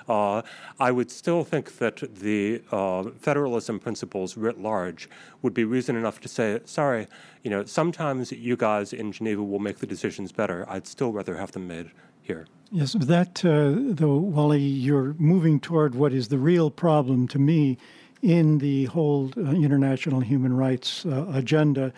[0.07, 0.41] uh,
[0.79, 5.09] I would still think that the uh, federalism principles writ large
[5.41, 7.07] would be reason enough to say, sorry,
[7.43, 10.65] you know, sometimes you guys in Geneva will make the decisions better.
[10.69, 11.91] I'd still rather have them made
[12.21, 12.47] here.
[12.71, 17.77] Yes, that, uh, though, Wally, you're moving toward what is the real problem to me
[18.21, 21.91] in the whole uh, international human rights uh, agenda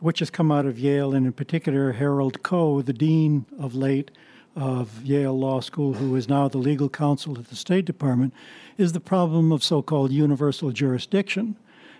[0.00, 4.10] which has come out of Yale, and in particular, Harold Koh, the dean of late
[4.54, 8.32] of Yale Law School, who is now the legal counsel at the State Department,
[8.78, 11.56] is the problem of so called universal jurisdiction.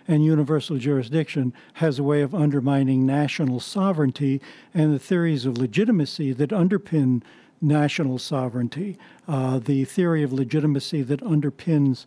[0.07, 4.41] And universal jurisdiction has a way of undermining national sovereignty
[4.73, 7.23] and the theories of legitimacy that underpin
[7.59, 8.97] national sovereignty.
[9.27, 12.05] Uh, the theory of legitimacy that underpins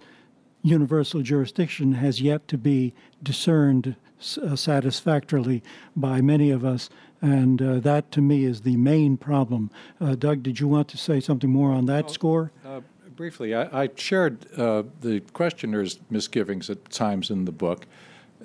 [0.62, 5.62] universal jurisdiction has yet to be discerned satisfactorily
[5.96, 6.90] by many of us.
[7.22, 9.70] And uh, that, to me, is the main problem.
[10.00, 12.52] Uh, Doug, did you want to say something more on that well, score?
[12.64, 12.80] Uh,
[13.14, 17.86] briefly, I, I shared uh, the questioner's misgivings at times in the book.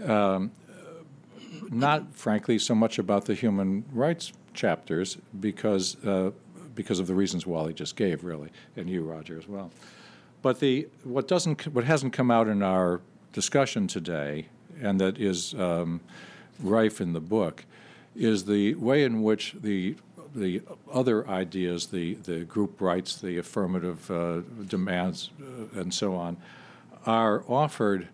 [0.03, 0.51] Um,
[1.69, 6.31] not, frankly, so much about the human rights chapters because uh,
[6.75, 9.71] because of the reasons Wally just gave, really, and you, Roger, as well.
[10.41, 14.47] But the what doesn't what hasn't come out in our discussion today
[14.81, 16.01] and that is um,
[16.59, 17.65] rife in the book,
[18.15, 19.95] is the way in which the
[20.33, 20.61] the
[20.91, 26.35] other ideas, the, the group rights, the affirmative uh, demands, uh, and so on,
[27.05, 28.09] are offered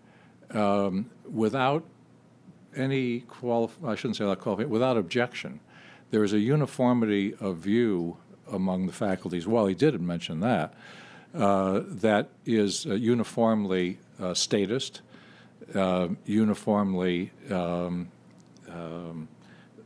[0.50, 1.82] um, without
[2.76, 5.60] any qualif- I shouldn't say qualify without objection.
[6.10, 8.18] There is a uniformity of view
[8.50, 9.46] among the faculties.
[9.46, 10.74] Well, he did not mention that.
[11.34, 15.00] Uh, that is uh, uniformly uh, statist,
[15.74, 18.10] uh, uniformly um,
[18.68, 19.28] um,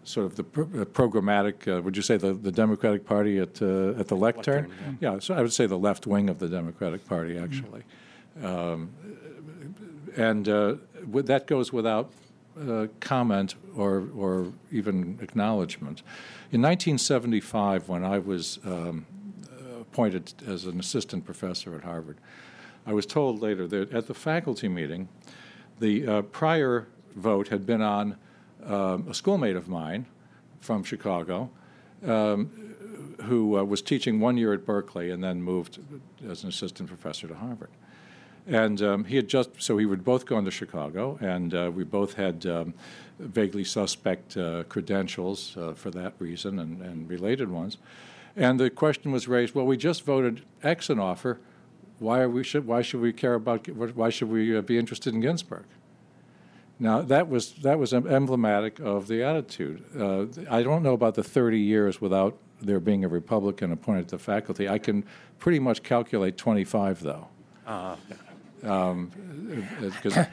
[0.05, 1.67] sort of the uh, programmatic.
[1.67, 4.69] Uh, would you say the, the Democratic Party at uh, at the lectern?
[4.69, 5.13] lectern yeah.
[5.13, 5.19] yeah.
[5.19, 7.83] so I would say the left wing of the Democratic Party actually,
[8.39, 8.47] mm-hmm.
[8.47, 8.91] um,
[10.17, 12.13] and uh, that goes without
[12.61, 16.03] uh, comment or or even acknowledgement.
[16.53, 19.07] In 1975, when I was um,
[19.81, 22.19] appointed as an assistant professor at Harvard,
[22.87, 25.09] I was told later that at the faculty meeting
[25.78, 28.16] the uh, prior vote had been on
[28.65, 30.07] um, a schoolmate of mine
[30.61, 31.51] from Chicago
[32.05, 32.51] um,
[33.23, 35.78] who uh, was teaching one year at Berkeley and then moved
[36.28, 37.70] as an assistant professor to Harvard.
[38.47, 41.82] And um, he had just, so we would both go into Chicago, and uh, we
[41.82, 42.74] both had um,
[43.19, 47.78] vaguely suspect uh, credentials uh, for that reason and, and related ones.
[48.36, 50.43] And the question was raised well, we just voted
[51.98, 55.14] Why, are we should, why should we care about, why should we uh, be interested
[55.14, 55.64] in Ginsburg?
[56.78, 59.82] Now that was that was emblematic of the attitude.
[59.98, 64.18] Uh, I don't know about the 30 years without there being a Republican appointed to
[64.18, 64.68] faculty.
[64.68, 65.05] I can
[65.39, 67.28] pretty much calculate 25 though.
[67.66, 67.97] Uh,
[68.62, 69.10] um,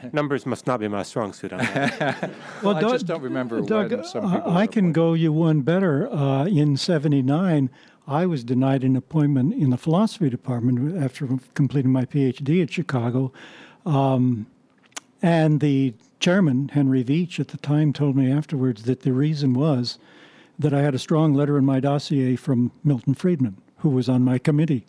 [0.12, 1.52] Numbers must not be my strong suit.
[1.52, 2.00] On that.
[2.62, 4.56] well, well I just don't remember Doug, when some people.
[4.56, 6.12] I can go you one better.
[6.12, 7.70] Uh, in '79,
[8.06, 13.32] I was denied an appointment in the philosophy department after completing my PhD at Chicago,
[13.86, 14.46] um,
[15.22, 19.98] and the chairman Henry Veatch at the time told me afterwards that the reason was
[20.58, 24.22] that I had a strong letter in my dossier from Milton Friedman, who was on
[24.22, 24.86] my committee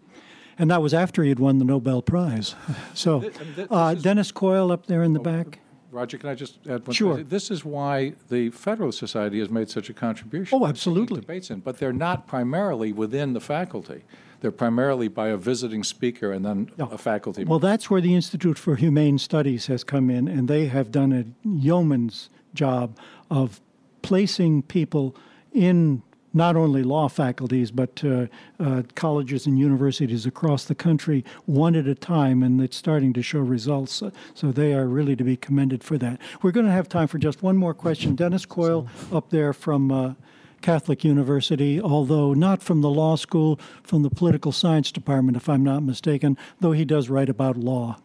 [0.58, 2.56] and that was after he had won the Nobel Prize.
[2.94, 3.30] So,
[3.70, 5.60] uh, Dennis Coyle up there in the oh, back.
[5.96, 7.16] Roger, can I just add one sure.
[7.16, 7.28] thing?
[7.30, 10.60] This is why the Federalist Society has made such a contribution.
[10.60, 11.22] Oh, absolutely.
[11.22, 14.04] Debates in, but they're not primarily within the faculty.
[14.42, 16.88] They're primarily by a visiting speaker and then no.
[16.88, 17.42] a faculty.
[17.42, 17.52] Member.
[17.52, 21.14] Well, that's where the Institute for Humane Studies has come in, and they have done
[21.14, 22.98] a yeoman's job
[23.32, 23.62] of
[24.02, 25.16] placing people
[25.54, 26.04] in
[26.36, 28.28] not only law faculties, but uh,
[28.60, 33.24] uh, colleges and universities across the country, one at a time, and it's starting to
[33.24, 34.04] show results.
[34.34, 36.20] So they are really to be commended for that.
[36.42, 38.16] We're going to have time for just one more question.
[38.16, 39.92] Dennis Coyle up there from.
[39.92, 40.14] Uh,
[40.62, 45.64] Catholic University, although not from the law school, from the political science department, if I'm
[45.64, 47.98] not mistaken, though he does write about law.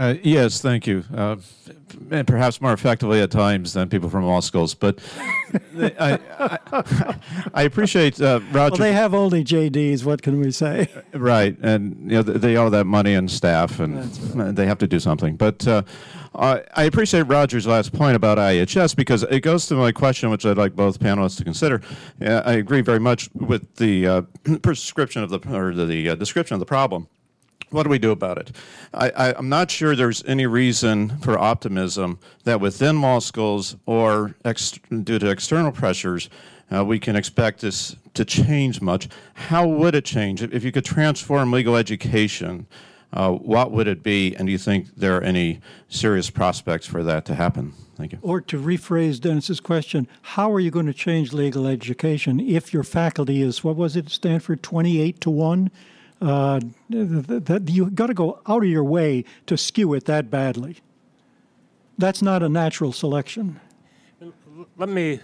[0.00, 1.04] Uh, yes, thank you.
[1.14, 1.36] Uh,
[2.10, 4.72] and perhaps more effectively at times than people from law schools.
[4.72, 4.98] But
[5.78, 7.14] I, I,
[7.52, 8.72] I, appreciate uh, Roger.
[8.72, 10.02] Well, they have only JDs.
[10.02, 10.88] What can we say?
[11.12, 14.56] Right, and you know they owe that money and staff, and right.
[14.56, 15.36] they have to do something.
[15.36, 15.82] But uh,
[16.34, 20.56] I appreciate Roger's last point about IHS because it goes to my question, which I'd
[20.56, 21.82] like both panelists to consider.
[22.22, 24.22] I agree very much with the uh,
[24.62, 27.06] prescription of the or the uh, description of the problem
[27.70, 28.52] what do we do about it?
[28.92, 34.78] I, am not sure there's any reason for optimism that within law schools or ex-
[35.02, 36.28] due to external pressures,
[36.72, 39.08] uh, we can expect this to change much.
[39.34, 40.42] How would it change?
[40.42, 42.66] If you could transform legal education,
[43.12, 44.34] uh, what would it be?
[44.36, 47.72] And do you think there are any serious prospects for that to happen?
[47.96, 48.18] Thank you.
[48.22, 52.82] Or to rephrase Dennis's question, how are you going to change legal education if your
[52.82, 55.70] faculty is, what was it, Stanford, 28 to 1?
[56.20, 60.76] Uh, that you got to go out of your way to skew it that badly.
[61.98, 63.60] That's not a natural selection.
[64.76, 65.20] Let me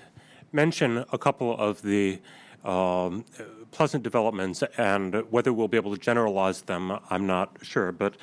[0.52, 2.18] mention a couple of the
[2.64, 3.24] um,
[3.70, 7.92] pleasant developments, and whether we'll be able to generalize them, I'm not sure.
[7.92, 8.16] But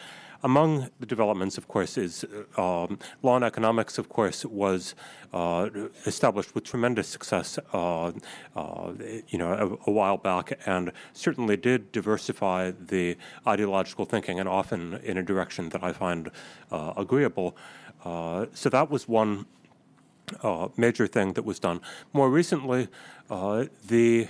[0.43, 2.25] among the developments, of course, is
[2.57, 4.93] um, law and economics, of course, was
[5.33, 5.69] uh,
[6.05, 8.11] established with tremendous success, uh,
[8.55, 8.91] uh,
[9.29, 13.17] you know, a, a, while back, and certainly did diversify the
[13.47, 16.29] ideological thinking, and often in a direction that I find
[16.71, 17.55] uh, agreeable.
[18.03, 19.45] Uh, so that was one
[20.41, 21.79] uh, major thing that was done.
[22.11, 22.89] More recently,
[23.29, 24.27] the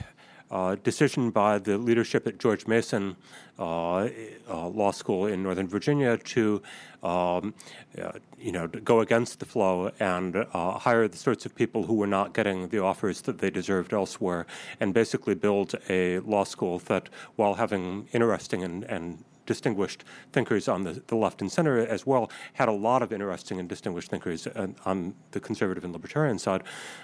[0.53, 3.15] uh, decision by the leadership at George Mason
[3.57, 4.07] uh,
[4.47, 6.61] uh, Law School in Northern Virginia to,
[7.01, 7.55] um,
[7.99, 11.95] uh, you know, go against the flow and uh, hire the sorts of people who
[11.95, 14.45] were not getting the offers that they deserved elsewhere,
[14.80, 20.84] and basically build a law school that, while having interesting and, and distinguished thinkers on
[20.84, 24.48] the, the, left and center as well, had a lot of interesting and distinguished thinkers
[24.48, 26.64] on, on the conservative and libertarian side.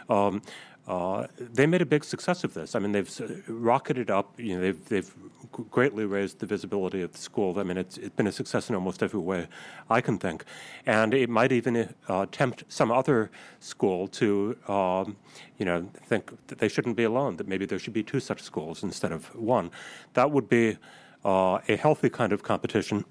[0.10, 0.42] Um,
[0.90, 2.74] uh, they made a big success of this.
[2.76, 4.40] I mean, they've rocketed up.
[4.40, 5.14] You know, they've they've
[5.52, 7.60] greatly raised the visibility of the school.
[7.60, 9.48] I mean, it's it's been a success in almost every way
[9.88, 10.46] I can think,
[10.88, 13.30] and it might even uh, tempt some other
[13.60, 15.18] school to, um,
[15.60, 17.36] you know, think that they shouldn't be alone.
[17.36, 19.70] That maybe there should be two such schools instead of one.
[20.16, 20.78] That would be
[21.26, 23.06] uh, a healthy kind of competition.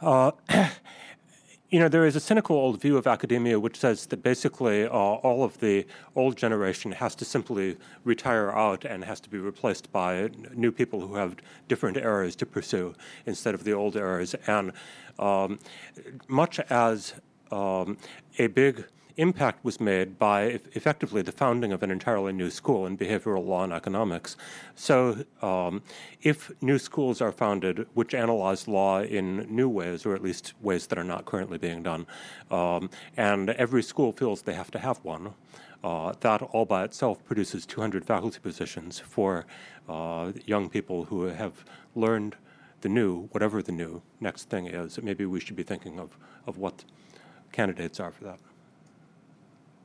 [0.00, 0.32] Uh,
[1.70, 4.90] you know, there is a cynical old view of academia which says that basically uh,
[4.90, 5.86] all of the
[6.16, 11.06] old generation has to simply retire out and has to be replaced by new people
[11.06, 11.36] who have
[11.68, 12.94] different areas to pursue
[13.26, 14.34] instead of the old areas.
[14.46, 14.72] And
[15.18, 15.60] um,
[16.26, 17.14] much as
[17.52, 17.98] um,
[18.38, 18.84] a big
[19.16, 23.64] impact was made by effectively the founding of an entirely new school in behavioral law
[23.64, 24.36] and economics.
[24.74, 25.82] So, um,
[26.22, 30.86] if new schools are founded which analyze law in new ways, or at least ways
[30.88, 32.06] that are not currently being done,
[32.50, 35.34] um, and every school feels they have to have one,
[35.82, 39.46] uh, that all by itself produces 200 faculty positions for
[39.88, 41.64] uh, young people who have
[41.94, 42.36] learned
[42.82, 45.00] the new, whatever the new next thing is.
[45.02, 46.16] Maybe we should be thinking of,
[46.46, 46.84] of what
[47.52, 48.38] candidates are for that.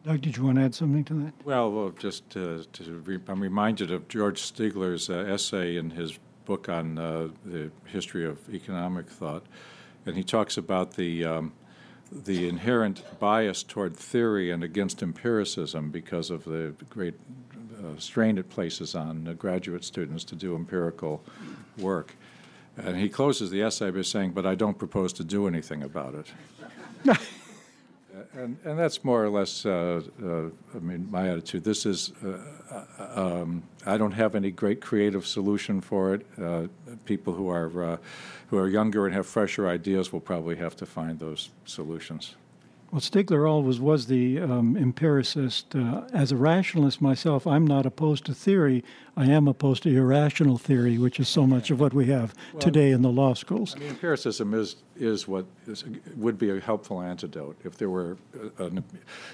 [0.05, 1.33] Doug, did you want to add something to that?
[1.43, 2.63] Well, well just to
[3.05, 8.23] re- I'm reminded of George Stigler's uh, essay in his book on uh, the history
[8.23, 9.43] of economic thought,
[10.05, 11.53] and he talks about the um,
[12.11, 17.15] the inherent bias toward theory and against empiricism because of the great
[17.79, 21.23] uh, strain it places on uh, graduate students to do empirical
[21.79, 22.15] work.
[22.77, 26.13] And he closes the essay by saying, But I don't propose to do anything about
[26.13, 27.17] it.
[28.33, 31.63] and, and that's more or less, uh, uh, I mean, my attitude.
[31.63, 36.25] This is, uh, uh, um, I don't have any great creative solution for it.
[36.41, 36.67] Uh,
[37.05, 37.97] people who are, uh,
[38.47, 42.35] who are younger and have fresher ideas will probably have to find those solutions.
[42.91, 45.75] Well, Stigler always was the um, empiricist.
[45.75, 48.83] Uh, as a rationalist myself, I'm not opposed to theory.
[49.17, 52.91] I am opposed to irrational theory, which is so much of what we have today
[52.91, 53.75] in the law schools.
[53.75, 55.83] I mean, empiricism is is what is,
[56.15, 58.17] would be a helpful antidote if there were
[58.59, 58.83] an,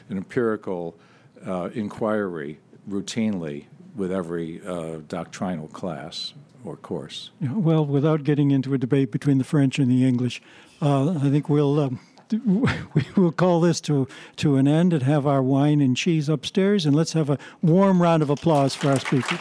[0.10, 0.98] an empirical
[1.46, 2.58] uh, inquiry
[2.90, 3.66] routinely
[3.96, 6.34] with every uh, doctrinal class
[6.64, 7.32] or course.
[7.40, 10.42] Yeah, well, without getting into a debate between the French and the English,
[10.82, 11.80] uh, I think we'll.
[11.80, 12.00] Um,
[12.94, 16.86] we will call this to to an end and have our wine and cheese upstairs,
[16.86, 19.40] and let's have a warm round of applause for our speakers.